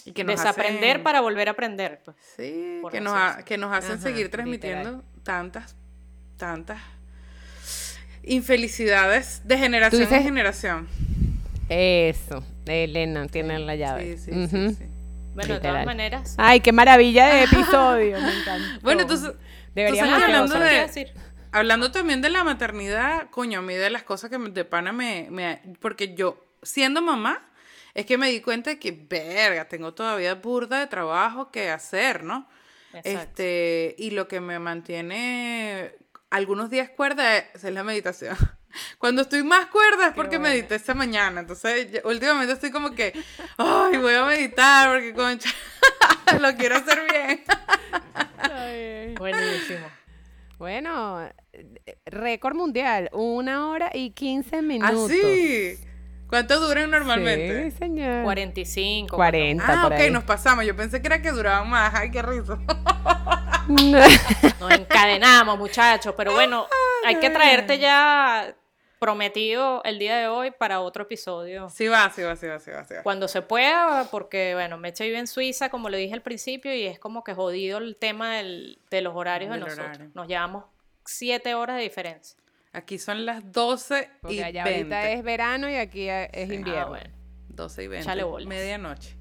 [0.04, 2.02] y que nos Desaprender hacen- para volver a aprender.
[2.04, 2.16] Pues.
[2.36, 4.30] Sí, que nos, ha- que nos hacen Ajá, seguir literal.
[4.32, 5.76] transmitiendo tantas,
[6.42, 6.80] tantas
[8.24, 10.88] infelicidades de generación dices- en generación.
[11.68, 14.16] Eso, Elena tiene la llave.
[14.16, 14.84] Sí, sí, sí, sí.
[15.34, 16.34] Bueno, de todas maneras.
[16.38, 18.80] Ay, qué maravilla de episodio, me encantó.
[18.82, 19.32] Bueno, entonces,
[19.74, 21.12] Deberíamos entonces, hablando de- ¿qué iba a decir?
[21.52, 24.92] Hablando también de la maternidad, coño, a mí de las cosas que me- de pana
[24.92, 25.60] me, me...
[25.80, 27.48] Porque yo, siendo mamá,
[27.94, 32.24] es que me di cuenta de que, verga, tengo todavía burda de trabajo que hacer,
[32.24, 32.48] ¿no?
[32.92, 33.08] Exacto.
[33.20, 35.92] Este, y lo que me mantiene
[36.32, 38.36] algunos días cuerda es, es la meditación.
[38.98, 40.54] Cuando estoy más cuerda es porque bueno.
[40.54, 41.40] medité esta mañana.
[41.42, 43.12] Entonces, últimamente estoy como que,
[43.58, 45.50] ay, voy a meditar porque, concha,
[46.40, 47.44] lo quiero hacer bien.
[49.18, 49.86] Buenísimo.
[50.58, 51.28] Bueno,
[52.06, 55.10] récord mundial, una hora y 15 minutos.
[55.10, 55.78] Así.
[56.28, 57.70] ¿Cuánto duran normalmente?
[57.72, 58.22] Sí, señor.
[58.24, 59.14] 45.
[59.16, 60.10] 40 Ah, por ok, ahí.
[60.10, 60.64] nos pasamos.
[60.64, 61.92] Yo pensé que era que duraban más.
[61.94, 62.58] Ay, qué risa.
[63.68, 66.14] Nos encadenamos, muchachos.
[66.16, 66.66] Pero bueno,
[67.04, 68.54] hay que traerte ya
[68.98, 71.68] prometido el día de hoy para otro episodio.
[71.70, 73.02] Sí va, sí va, sí va, sí va, sí va.
[73.02, 76.84] Cuando se pueda, porque bueno, Meche vive en Suiza, como le dije al principio, y
[76.86, 79.86] es como que jodido el tema del- de los horarios de nosotros.
[79.88, 80.10] horario.
[80.14, 80.64] Nos llevamos
[81.04, 82.38] siete horas de diferencia.
[82.72, 84.94] Aquí son las 12 y allá 20.
[84.94, 86.54] ahorita es verano y aquí es Sí.
[86.54, 86.82] invierno.
[86.82, 87.10] Ah, bueno.
[87.48, 88.02] 12 y 20.
[88.04, 88.48] Échale bolas.
[88.48, 89.16] Medianoche.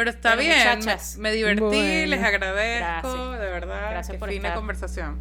[0.00, 0.58] Pero está Bueno, bien.
[0.78, 1.16] muchachas.
[1.18, 2.06] Me, me divertí, Bueno.
[2.06, 3.40] les agradezco, Gracias.
[3.40, 3.90] de verdad.
[3.90, 4.56] Gracias qué por fina estar.
[4.56, 5.18] conversación.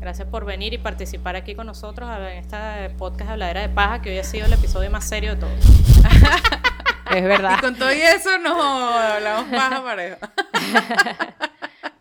[0.00, 4.10] Gracias por venir y participar aquí con nosotros en esta podcast Habladera de Paja, que
[4.10, 5.52] hoy ha sido el episodio más serio de todos.
[7.14, 7.56] Es verdad.
[7.58, 10.18] Y con todo y eso nos hablamos paja pareja.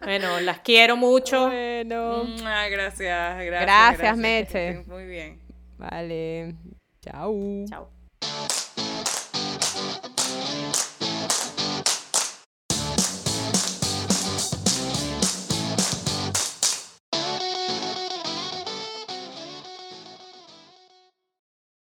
[0.02, 1.48] Bueno, las quiero mucho.
[1.48, 3.62] Bueno, Mua, gracias, gracias.
[3.62, 4.84] Gracias, Meche.
[4.88, 5.40] Muy bien.
[5.78, 6.56] vale.
[7.02, 7.66] Chao.
[7.70, 7.90] Chao.